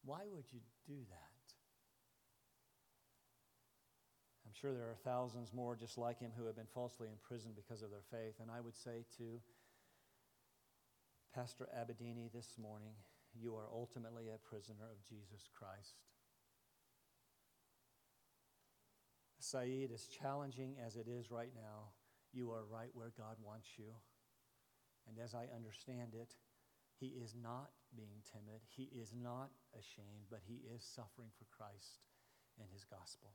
why 0.04 0.22
would 0.32 0.46
you 0.52 0.60
do 0.88 0.96
that? 1.10 1.34
I'm 4.46 4.54
sure 4.54 4.74
there 4.74 4.90
are 4.90 5.04
thousands 5.04 5.52
more 5.54 5.76
just 5.76 5.98
like 5.98 6.20
him 6.20 6.32
who 6.38 6.46
have 6.46 6.56
been 6.56 6.72
falsely 6.74 7.08
imprisoned 7.12 7.56
because 7.56 7.82
of 7.82 7.90
their 7.90 8.06
faith. 8.12 8.36
And 8.42 8.50
I 8.52 8.62
would 8.62 8.76
say 8.76 9.06
to 9.18 9.42
Pastor 11.34 11.68
Abedini 11.76 12.32
this 12.32 12.56
morning, 12.62 12.94
you 13.34 13.56
are 13.56 13.68
ultimately 13.74 14.26
a 14.30 14.38
prisoner 14.38 14.86
of 14.92 15.04
Jesus 15.04 15.50
Christ. 15.58 15.96
Saeed, 19.40 19.92
as 19.92 20.06
challenging 20.06 20.76
as 20.86 20.96
it 20.96 21.08
is 21.08 21.32
right 21.32 21.52
now, 21.56 21.90
you 22.32 22.52
are 22.52 22.64
right 22.72 22.92
where 22.94 23.12
God 23.18 23.36
wants 23.44 23.70
you. 23.78 23.92
And 25.08 25.18
as 25.24 25.34
I 25.34 25.48
understand 25.54 26.14
it, 26.14 26.36
he 27.00 27.08
is 27.08 27.36
not 27.42 27.72
being 27.96 28.22
timid. 28.32 28.62
He 28.68 28.90
is 28.94 29.14
not 29.14 29.50
ashamed, 29.74 30.30
but 30.30 30.42
he 30.46 30.62
is 30.74 30.84
suffering 30.84 31.30
for 31.38 31.46
Christ 31.56 32.02
and 32.60 32.68
his 32.72 32.84
gospel. 32.84 33.34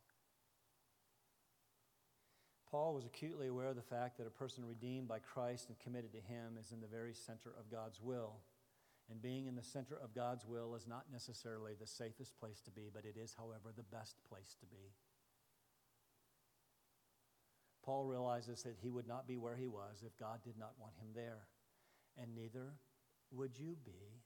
Paul 2.70 2.94
was 2.94 3.06
acutely 3.06 3.48
aware 3.48 3.68
of 3.68 3.76
the 3.76 3.82
fact 3.82 4.18
that 4.18 4.26
a 4.26 4.30
person 4.30 4.64
redeemed 4.64 5.08
by 5.08 5.20
Christ 5.20 5.68
and 5.68 5.78
committed 5.78 6.12
to 6.12 6.20
him 6.20 6.58
is 6.60 6.72
in 6.72 6.80
the 6.80 6.86
very 6.86 7.14
center 7.14 7.54
of 7.58 7.70
God's 7.70 8.00
will. 8.00 8.40
And 9.10 9.22
being 9.22 9.46
in 9.46 9.56
the 9.56 9.62
center 9.62 9.96
of 9.96 10.14
God's 10.14 10.44
will 10.44 10.74
is 10.74 10.86
not 10.86 11.04
necessarily 11.10 11.72
the 11.72 11.86
safest 11.86 12.38
place 12.38 12.60
to 12.66 12.70
be, 12.70 12.90
but 12.92 13.06
it 13.06 13.16
is, 13.16 13.34
however, 13.36 13.72
the 13.74 13.96
best 13.96 14.16
place 14.28 14.54
to 14.60 14.66
be. 14.66 14.92
Paul 17.82 18.04
realizes 18.04 18.62
that 18.64 18.76
he 18.82 18.90
would 18.90 19.08
not 19.08 19.26
be 19.26 19.38
where 19.38 19.56
he 19.56 19.66
was 19.66 20.02
if 20.04 20.18
God 20.18 20.40
did 20.44 20.58
not 20.58 20.72
want 20.78 20.92
him 21.00 21.08
there. 21.14 21.48
And 22.20 22.34
neither 22.34 22.74
would 23.30 23.58
you 23.58 23.76
be 23.82 24.20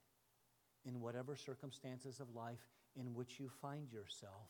in 0.87 1.01
whatever 1.01 1.37
circumstances 1.37 2.20
of 2.20 2.35
life 2.35 2.66
in 2.97 3.14
which 3.14 3.39
you 3.39 3.49
find 3.61 3.91
yourself. 3.93 4.49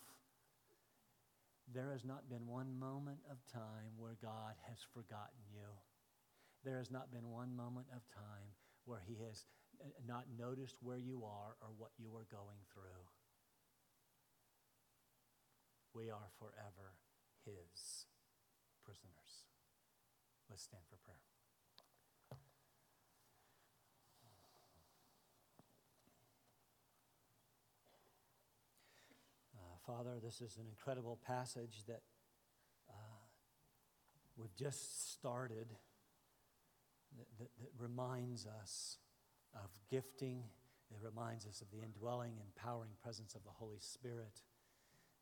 There 1.72 1.92
has 1.92 2.04
not 2.04 2.28
been 2.28 2.46
one 2.46 2.78
moment 2.78 3.18
of 3.30 3.38
time 3.52 3.94
where 3.96 4.16
God 4.20 4.54
has 4.68 4.78
forgotten 4.92 5.44
you. 5.52 5.68
There 6.64 6.78
has 6.78 6.90
not 6.90 7.12
been 7.12 7.30
one 7.30 7.54
moment 7.56 7.86
of 7.94 8.02
time 8.14 8.50
where 8.84 9.02
He 9.06 9.16
has 9.26 9.44
uh, 9.80 9.88
not 10.06 10.24
noticed 10.38 10.76
where 10.82 10.98
you 10.98 11.22
are 11.24 11.56
or 11.60 11.68
what 11.78 11.90
you 11.98 12.10
are 12.16 12.26
going 12.30 12.60
through. 12.72 13.02
We 15.94 16.10
are 16.10 16.30
forever 16.38 16.98
His 17.44 18.06
prisoners. 18.84 19.46
Let's 20.50 20.64
stand 20.64 20.82
for 20.90 20.96
prayer. 21.04 21.31
Father, 29.86 30.20
this 30.22 30.40
is 30.40 30.56
an 30.58 30.66
incredible 30.68 31.18
passage 31.26 31.82
that 31.88 32.02
uh, 32.88 32.92
we've 34.36 34.54
just 34.54 35.12
started 35.12 35.66
that, 37.18 37.26
that, 37.40 37.48
that 37.60 37.70
reminds 37.78 38.46
us 38.46 38.98
of 39.54 39.70
gifting. 39.90 40.44
It 40.90 40.98
reminds 41.02 41.46
us 41.46 41.62
of 41.62 41.70
the 41.72 41.82
indwelling, 41.82 42.34
empowering 42.40 42.92
presence 43.02 43.34
of 43.34 43.42
the 43.42 43.50
Holy 43.50 43.80
Spirit. 43.80 44.42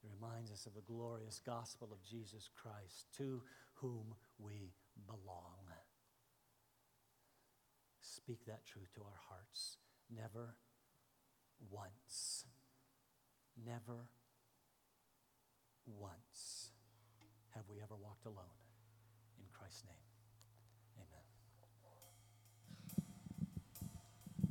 It 0.02 0.10
reminds 0.20 0.50
us 0.50 0.66
of 0.66 0.74
the 0.74 0.82
glorious 0.82 1.40
gospel 1.44 1.88
of 1.90 2.02
Jesus 2.02 2.48
Christ, 2.54 3.06
to 3.16 3.42
whom 3.74 4.14
we 4.38 4.72
belong. 5.06 5.56
Speak 8.02 8.44
that 8.46 8.66
truth 8.66 8.92
to 8.94 9.00
our 9.00 9.20
hearts. 9.28 9.78
Never 10.14 10.56
once, 11.70 12.44
never 13.64 14.08
once 15.98 16.70
have 17.54 17.64
we 17.68 17.82
ever 17.82 17.96
walked 17.96 18.26
alone. 18.26 18.58
In 19.38 19.46
Christ's 19.52 19.84
name. 19.84 20.09